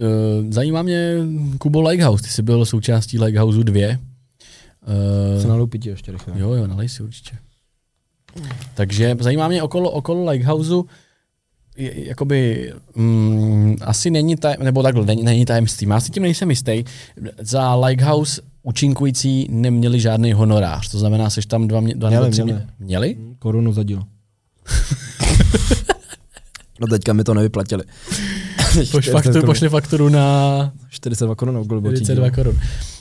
[0.00, 1.16] Uh, zajímá mě
[1.58, 3.88] Kubo Lighthouse, ty jsi byl součástí Lighthouse 2.
[3.88, 3.98] Se
[5.42, 6.34] Uh, naloupí ti ještě rychle.
[6.36, 7.36] jo, jo, nalej si určitě.
[8.74, 10.74] Takže zajímá mě okolo, okolo Lighthouse,
[11.76, 16.50] je- jakoby, mm, asi není taj, nebo takhle, není, není tajemství, já si tím nejsem
[16.50, 16.84] jistý.
[17.40, 22.32] Za Lighthouse účinkující neměli žádný honorář, to znamená, seš tam dva, mě, dva Měli, nebo
[22.32, 22.58] tři měli.
[22.58, 23.16] mě- měli?
[23.38, 24.02] Korunu za díl.
[26.82, 27.82] no teďka mi to nevyplatili.
[28.74, 29.46] Poš 40 fakturu, korun.
[29.46, 32.58] pošli fakturu na 42 korun, no, bylo 42 korun.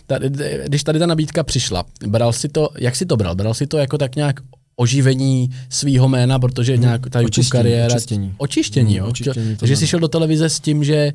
[0.08, 0.30] Tady,
[0.66, 3.36] když tady ta nabídka přišla, bral si to, jak si to bral?
[3.36, 4.40] Bral si to jako tak nějak
[4.76, 7.96] oživení svýho jména, protože nějak ta YouTube Očištění, kariéra...
[7.96, 8.34] očištění.
[8.38, 9.06] Očištění, jo.
[9.08, 11.14] očištění, to Takže jsi šel do televize s tím, že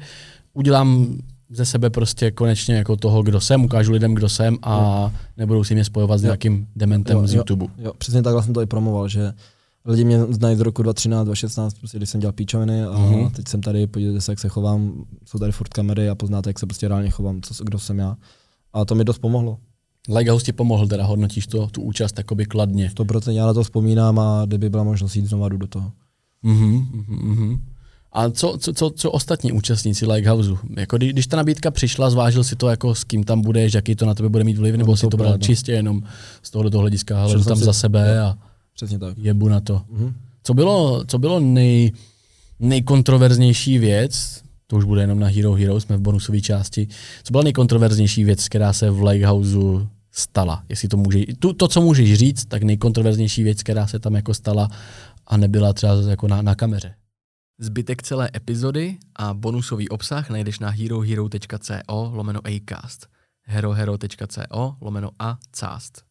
[0.54, 1.16] udělám
[1.50, 5.74] ze sebe prostě konečně jako toho, kdo jsem, ukážu lidem, kdo jsem a nebudou si
[5.74, 7.38] mě spojovat s nějakým dementem Jo, z jo.
[7.38, 7.66] YouTube.
[7.78, 9.32] Jo, přesně takhle jsem to i promoval, že
[9.86, 13.30] lidi mě znají z roku 2013, 2016, prostě, když jsem dělal píčoviny a Mhm.
[13.30, 16.58] teď jsem tady, podívejte se, jak se chovám, jsou tady furt kamery a poznáte, jak
[16.58, 18.16] se prostě reálně chovám, co, kdo jsem já.
[18.72, 19.58] A to mi dost pomohlo.
[20.16, 22.90] Lighthouse ti pomohl, teda hodnotíš to, tu účast jakoby kladně.
[22.96, 25.92] 100% já na to vzpomínám a kdyby byla možnost jít znovu do toho.
[26.42, 27.60] Mhm, mhm, mhm.
[28.12, 30.50] A co, co, co, co ostatní účastníci Lighthouse?
[30.76, 33.94] Jako kdy, když ta nabídka přišla, zvážil si to, jako s kým tam budeš, jaký
[33.96, 36.02] to na tebe bude mít vliv, nebo No, si to to bral čistě jenom
[36.42, 38.38] z tohoto hlediska, ale tam si- za sebe a
[38.76, 39.18] Přesně tak.
[39.18, 39.82] jebu na to.
[39.90, 40.14] Mhm.
[40.42, 41.92] Co bylo, co bylo nej,
[42.60, 46.88] nejkontroverznější věc, to už bude jenom na Hero Hero, jsme v bonusové části,
[47.22, 49.58] co byla nejkontroverznější věc, která se v Lighthouse
[50.12, 50.64] stala.
[50.68, 54.34] Jestli to může, tu, to, co můžeš říct, tak nejkontroverznější věc, která se tam jako
[54.34, 54.68] stala
[55.26, 56.94] a nebyla třeba jako na, na kameře.
[57.58, 63.08] Zbytek celé epizody a bonusový obsah najdeš na herohero.co lomeno acast
[63.46, 66.05] herohero.co lomeno a cast.